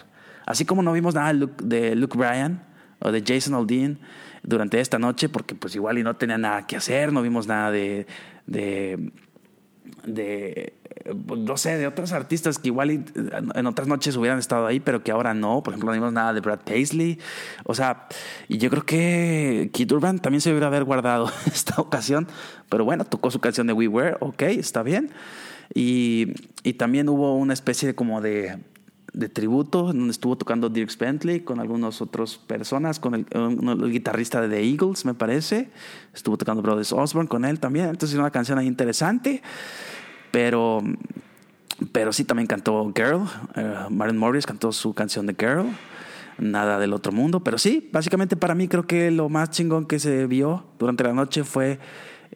así 0.46 0.66
como 0.66 0.84
no 0.84 0.94
vimos 0.94 1.16
nada 1.16 1.28
de 1.28 1.34
Luke, 1.34 1.64
de 1.64 1.96
Luke 1.96 2.18
Bryan 2.18 2.75
o 3.00 3.12
de 3.12 3.24
Jason 3.26 3.54
Aldean 3.54 4.00
durante 4.44 4.80
esta 4.80 5.00
noche, 5.00 5.30
porque 5.30 5.56
pues 5.56 5.76
igual 5.76 5.98
y 5.98 6.04
no 6.04 6.16
tenía 6.16 6.38
nada 6.38 6.68
que 6.68 6.76
hacer, 6.76 7.12
no 7.12 7.22
vimos 7.22 7.48
nada 7.48 7.72
de, 7.72 8.06
de, 8.46 9.12
de 10.06 10.74
pues, 11.28 11.40
no 11.40 11.58
sé, 11.58 11.78
de 11.78 11.88
otros 11.88 12.12
artistas 12.12 12.58
que 12.58 12.70
igual 12.70 12.92
y, 12.92 13.06
en 13.56 13.68
otras 13.68 13.88
noches 13.88 14.16
hubieran 14.16 14.40
estado 14.40 14.66
ahí, 14.66 14.80
pero 14.80 15.04
que 15.04 15.12
ahora 15.12 15.34
no. 15.34 15.62
Por 15.62 15.74
ejemplo, 15.74 15.88
no 15.88 15.94
vimos 15.94 16.14
nada 16.14 16.34
de 16.34 16.42
Brad 16.42 16.60
Paisley. 16.60 17.20
O 17.64 17.76
sea, 17.76 18.08
y 18.48 18.58
yo 18.58 18.70
creo 18.70 18.86
que 18.86 19.70
Kid 19.74 19.92
Urban 19.92 20.20
también 20.20 20.42
se 20.42 20.50
debería 20.50 20.68
haber 20.68 20.84
guardado 20.84 21.32
esta 21.46 21.80
ocasión, 21.82 22.28
pero 22.70 22.86
bueno, 22.86 23.06
tocó 23.06 23.32
su 23.32 23.40
canción 23.40 23.68
de 23.68 23.74
We 23.74 23.88
Were, 23.88 24.18
ok, 24.20 24.42
está 24.44 24.84
bien. 24.84 25.12
Y, 25.74 26.34
y 26.64 26.74
también 26.74 27.10
hubo 27.10 27.36
una 27.36 27.54
especie 27.54 27.88
de 27.88 27.96
como 27.96 28.22
de 28.22 28.60
de 29.16 29.30
tributo, 29.30 29.84
donde 29.84 30.12
estuvo 30.12 30.36
tocando 30.36 30.70
Dirk 30.70 30.98
Bentley 31.00 31.40
con 31.40 31.62
algunas 31.62 32.02
otras 32.02 32.38
personas, 32.38 33.00
con 33.00 33.16
el, 33.16 33.92
guitarrista 33.92 34.42
de 34.42 34.50
The 34.50 34.70
Eagles, 34.70 35.06
me 35.06 35.14
parece. 35.14 35.70
Estuvo 36.14 36.38
tocando 36.38 36.62
Brothers 36.62 36.92
Osborne 36.92 37.30
con 37.30 37.46
él 37.46 37.60
también. 37.60 37.88
Entonces, 37.88 38.18
una 38.20 38.30
canción 38.30 38.60
ahí 38.60 38.68
interesante. 38.68 39.42
Pero, 40.32 40.84
pero 41.94 42.12
sí, 42.12 42.26
también 42.26 42.46
cantó 42.46 42.92
Girl. 42.94 43.22
Eh, 43.56 43.86
Martin 43.90 44.18
Morris 44.18 44.46
cantó 44.46 44.74
su 44.74 44.94
canción 44.94 45.26
de 45.26 45.36
Girl. 45.40 45.68
Nada 46.38 46.78
del 46.78 46.92
otro 46.92 47.14
mundo. 47.14 47.40
Pero 47.40 47.58
sí, 47.58 47.90
básicamente 47.94 48.36
para 48.36 48.54
mí 48.54 48.68
creo 48.68 48.86
que 48.86 49.12
lo 49.12 49.30
más 49.30 49.50
chingón 49.50 49.86
que 49.86 49.98
se 49.98 50.28
vio 50.28 50.66
durante 50.78 51.06
la 51.06 51.14
noche 51.14 51.46
fue 51.46 51.80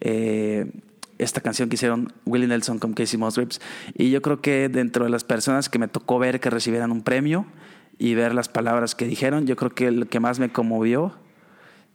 eh, 0.00 0.72
esta 1.20 1.40
canción 1.40 1.68
que 1.68 1.74
hicieron 1.74 2.12
Willie 2.24 2.48
Nelson 2.48 2.78
con 2.78 2.94
Casey 2.94 3.18
Musgraves. 3.18 3.60
Y 3.94 4.10
yo 4.10 4.22
creo 4.22 4.40
que 4.40 4.68
dentro 4.68 5.04
de 5.04 5.10
las 5.10 5.24
personas 5.24 5.68
que 5.68 5.78
me 5.78 5.88
tocó 5.88 6.18
ver 6.18 6.40
que 6.40 6.50
recibieran 6.50 6.90
un 6.90 7.02
premio 7.02 7.46
y 7.98 8.14
ver 8.14 8.34
las 8.34 8.48
palabras 8.48 8.94
que 8.94 9.06
dijeron, 9.06 9.46
yo 9.46 9.56
creo 9.56 9.70
que 9.70 9.86
el 9.86 10.08
que 10.08 10.20
más 10.20 10.38
me 10.38 10.50
conmovió 10.50 11.14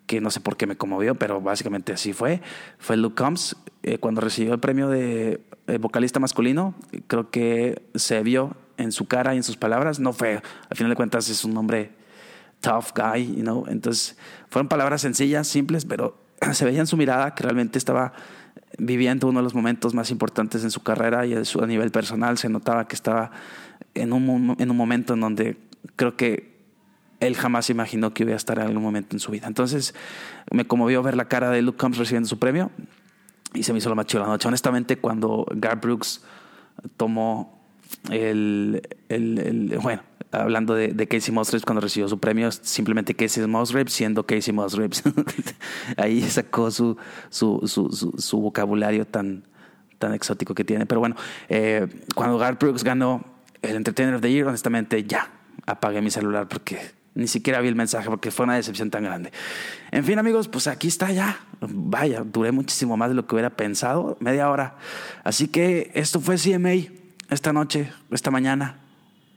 que 0.05 0.21
no 0.21 0.29
sé 0.29 0.39
por 0.39 0.55
qué 0.55 0.67
me 0.67 0.77
conmovió, 0.77 1.15
pero 1.15 1.41
básicamente 1.41 1.93
así 1.93 2.13
fue. 2.13 2.41
Fue 2.77 2.95
Luke 2.95 3.15
Combs 3.15 3.55
eh, 3.83 3.97
cuando 3.97 4.21
recibió 4.21 4.53
el 4.53 4.59
premio 4.59 4.87
de 4.87 5.41
eh, 5.67 5.77
vocalista 5.79 6.19
masculino. 6.19 6.75
Creo 7.07 7.31
que 7.31 7.81
se 7.95 8.21
vio 8.21 8.55
en 8.77 8.91
su 8.91 9.07
cara 9.07 9.33
y 9.33 9.37
en 9.37 9.43
sus 9.43 9.57
palabras. 9.57 9.99
No 9.99 10.13
fue, 10.13 10.41
al 10.69 10.77
final 10.77 10.91
de 10.91 10.95
cuentas, 10.95 11.29
es 11.29 11.43
un 11.43 11.57
hombre 11.57 11.91
tough 12.61 12.87
guy, 12.95 13.35
you 13.35 13.41
know. 13.41 13.65
Entonces, 13.67 14.17
fueron 14.49 14.67
palabras 14.67 15.01
sencillas, 15.01 15.47
simples, 15.47 15.85
pero 15.85 16.17
se 16.51 16.65
veía 16.65 16.81
en 16.81 16.87
su 16.87 16.97
mirada 16.97 17.33
que 17.33 17.43
realmente 17.43 17.77
estaba 17.77 18.13
viviendo 18.77 19.27
uno 19.27 19.39
de 19.39 19.43
los 19.43 19.55
momentos 19.55 19.93
más 19.93 20.11
importantes 20.11 20.63
en 20.63 20.71
su 20.71 20.81
carrera 20.83 21.25
y 21.25 21.33
a, 21.33 21.45
su, 21.45 21.65
nivel 21.65 21.91
personal. 21.91 22.37
Se 22.37 22.49
notaba 22.49 22.87
que 22.87 22.95
estaba 22.95 23.31
en 23.93 24.13
un, 24.13 24.55
en 24.59 24.71
un 24.71 24.77
momento 24.77 25.13
en 25.13 25.21
donde 25.21 25.57
creo 25.95 26.15
que 26.17 26.55
él 27.21 27.35
jamás 27.35 27.69
imaginó 27.69 28.13
que 28.13 28.23
iba 28.23 28.33
a 28.33 28.35
estar 28.35 28.59
en 28.59 28.65
algún 28.65 28.83
momento 28.83 29.15
en 29.15 29.19
su 29.19 29.31
vida. 29.31 29.47
Entonces, 29.47 29.95
me 30.51 30.65
conmovió 30.65 31.01
ver 31.01 31.15
la 31.15 31.25
cara 31.29 31.49
de 31.49 31.61
Luke 31.61 31.77
Combs 31.77 31.97
recibiendo 31.97 32.27
su 32.27 32.37
premio 32.39 32.71
y 33.53 33.63
se 33.63 33.71
me 33.71 33.79
hizo 33.79 33.89
lo 33.89 33.95
más 33.95 34.05
chido 34.07 34.23
la 34.23 34.29
noche. 34.29 34.47
Honestamente, 34.47 34.97
cuando 34.97 35.45
Gar 35.55 35.79
Brooks 35.79 36.23
tomó 36.97 37.61
el, 38.09 38.81
el- 39.09 39.39
el- 39.39 39.79
bueno, 39.81 40.01
hablando 40.41 40.75
de, 40.75 40.89
de 40.89 41.07
Casey 41.07 41.33
Musgraves 41.33 41.65
cuando 41.65 41.81
recibió 41.81 42.07
su 42.07 42.19
premio, 42.19 42.51
simplemente 42.51 43.15
Casey 43.15 43.45
Musgraves 43.47 43.93
siendo 43.93 44.25
Casey 44.25 44.53
Musgraves. 44.53 45.03
Ahí 45.97 46.21
sacó 46.21 46.71
su, 46.71 46.97
su, 47.29 47.61
su, 47.65 47.89
su, 48.17 48.41
vocabulario 48.41 49.05
tan, 49.05 49.43
tan 49.99 50.13
exótico 50.13 50.53
que 50.53 50.63
tiene. 50.63 50.85
Pero 50.85 50.99
bueno, 50.99 51.15
eh, 51.49 51.87
cuando 52.15 52.37
Gar 52.37 52.57
Brooks 52.57 52.83
ganó 52.83 53.23
el 53.61 53.75
Entertainer 53.75 54.15
of 54.15 54.21
the 54.21 54.31
Year, 54.31 54.47
honestamente 54.47 55.03
ya 55.03 55.31
apagué 55.65 56.01
mi 56.01 56.11
celular 56.11 56.47
porque 56.47 56.79
ni 57.15 57.27
siquiera 57.27 57.61
vi 57.61 57.69
el 57.69 57.75
mensaje 57.75 58.09
porque 58.09 58.29
fue 58.29 58.43
una 58.43 58.55
decepción 58.55 58.91
tan 58.91 59.03
grande. 59.03 59.31
En 59.91 60.03
fin, 60.03 60.19
amigos, 60.19 60.47
pues 60.47 60.67
aquí 60.67 60.87
está 60.87 61.11
ya. 61.11 61.39
Vaya, 61.61 62.23
duré 62.25 62.51
muchísimo 62.51 62.97
más 62.97 63.09
de 63.09 63.15
lo 63.15 63.25
que 63.25 63.35
hubiera 63.35 63.51
pensado, 63.51 64.17
media 64.19 64.49
hora. 64.49 64.75
Así 65.23 65.47
que 65.47 65.91
esto 65.95 66.19
fue 66.19 66.35
CMA 66.37 66.91
esta 67.29 67.53
noche, 67.53 67.91
esta 68.11 68.31
mañana, 68.31 68.84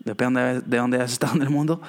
depende 0.09 0.41
de, 0.41 0.61
de 0.61 0.77
dónde 0.77 1.01
has 1.01 1.13
estado 1.13 1.37
en 1.37 1.43
el 1.43 1.51
mundo. 1.51 1.81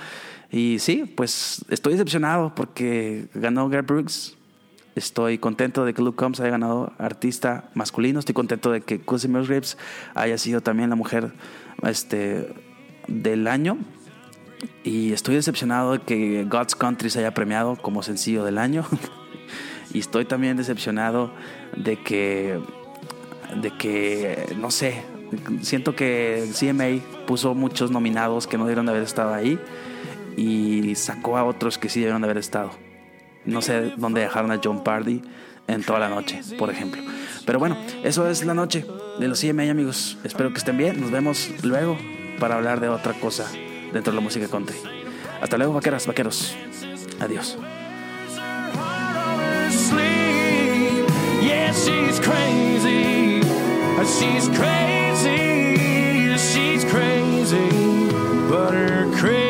Y 0.52 0.80
sí, 0.80 1.06
pues 1.06 1.64
estoy 1.70 1.94
decepcionado 1.94 2.54
porque 2.56 3.28
ganó 3.34 3.70
Gar 3.70 3.84
Brooks. 3.84 4.36
Estoy 4.96 5.38
contento 5.38 5.86
de 5.86 5.94
que 5.94 6.02
Luke 6.02 6.18
Combs 6.18 6.40
haya 6.40 6.50
ganado 6.50 6.92
artista 6.98 7.70
masculino. 7.76 8.20
Estoy 8.20 8.34
contento 8.34 8.72
de 8.72 8.82
que 8.82 9.00
Cousy 9.00 9.28
Musgraves 9.28 9.78
haya 10.16 10.38
sido 10.38 10.62
también 10.62 10.90
la 10.90 10.96
mujer 10.96 11.32
este, 11.84 12.52
del 13.08 13.48
año. 13.48 13.78
Y 14.84 15.14
estoy 15.14 15.36
decepcionado 15.36 15.94
de 15.94 16.00
que 16.00 16.46
God's 16.46 16.76
Country 16.76 17.10
se 17.10 17.20
haya 17.20 17.34
premiado 17.34 17.76
como 17.76 18.02
sencillo 18.02 18.44
del 18.44 18.58
año. 18.58 18.86
y 19.94 20.00
estoy 20.00 20.26
también 20.26 20.58
decepcionado 20.58 21.32
de 21.78 22.02
que, 22.02 22.60
de 23.62 23.72
que, 23.78 24.56
no 24.60 24.72
sé, 24.72 25.04
siento 25.62 25.96
que 25.96 26.50
CMA 26.58 27.26
puso 27.26 27.54
muchos 27.56 27.92
nominados 27.92 28.48
que 28.48 28.58
no 28.58 28.66
debieron 28.66 28.86
de 28.86 28.92
haber 28.92 29.04
estado 29.04 29.34
ahí 29.34 29.60
y 30.38 30.96
sacó 30.96 31.38
a 31.38 31.44
otros 31.44 31.78
que 31.78 31.90
sí 31.90 32.00
debieron 32.00 32.22
de 32.22 32.28
haber 32.28 32.38
estado. 32.38 32.72
No 33.46 33.62
sé 33.62 33.94
dónde 33.98 34.22
dejaron 34.22 34.52
a 34.52 34.60
John 34.64 34.84
Pardy 34.84 35.22
en 35.68 35.84
toda 35.84 36.00
la 36.00 36.10
noche, 36.10 36.42
por 36.58 36.70
ejemplo. 36.70 37.02
Pero 37.46 37.60
bueno, 37.60 37.78
eso 38.04 38.30
es 38.30 38.44
la 38.46 38.54
noche 38.54 38.86
de 39.20 39.28
los 39.28 39.42
CMA, 39.42 39.70
amigos. 39.70 40.18
Espero 40.24 40.52
que 40.52 40.58
estén 40.58 40.78
bien. 40.78 41.00
Nos 41.00 41.12
vemos 41.12 41.50
luego 41.64 41.98
para 42.40 42.56
hablar 42.56 42.80
de 42.80 42.90
otra 42.90 43.14
cosa 43.14 43.46
dentro 43.94 44.12
de 44.12 44.16
la 44.18 44.22
música 44.22 44.48
country. 44.48 44.78
Hasta 45.42 45.58
luego, 45.58 45.74
vaqueras, 45.74 46.06
vaqueros. 46.06 46.56
Adiós. 47.20 47.58
She's 54.20 54.50
crazy. 54.50 55.09
she's 56.40 56.86
crazy, 56.86 57.70
but 58.50 58.74
her 58.74 59.12
crazy. 59.18 59.49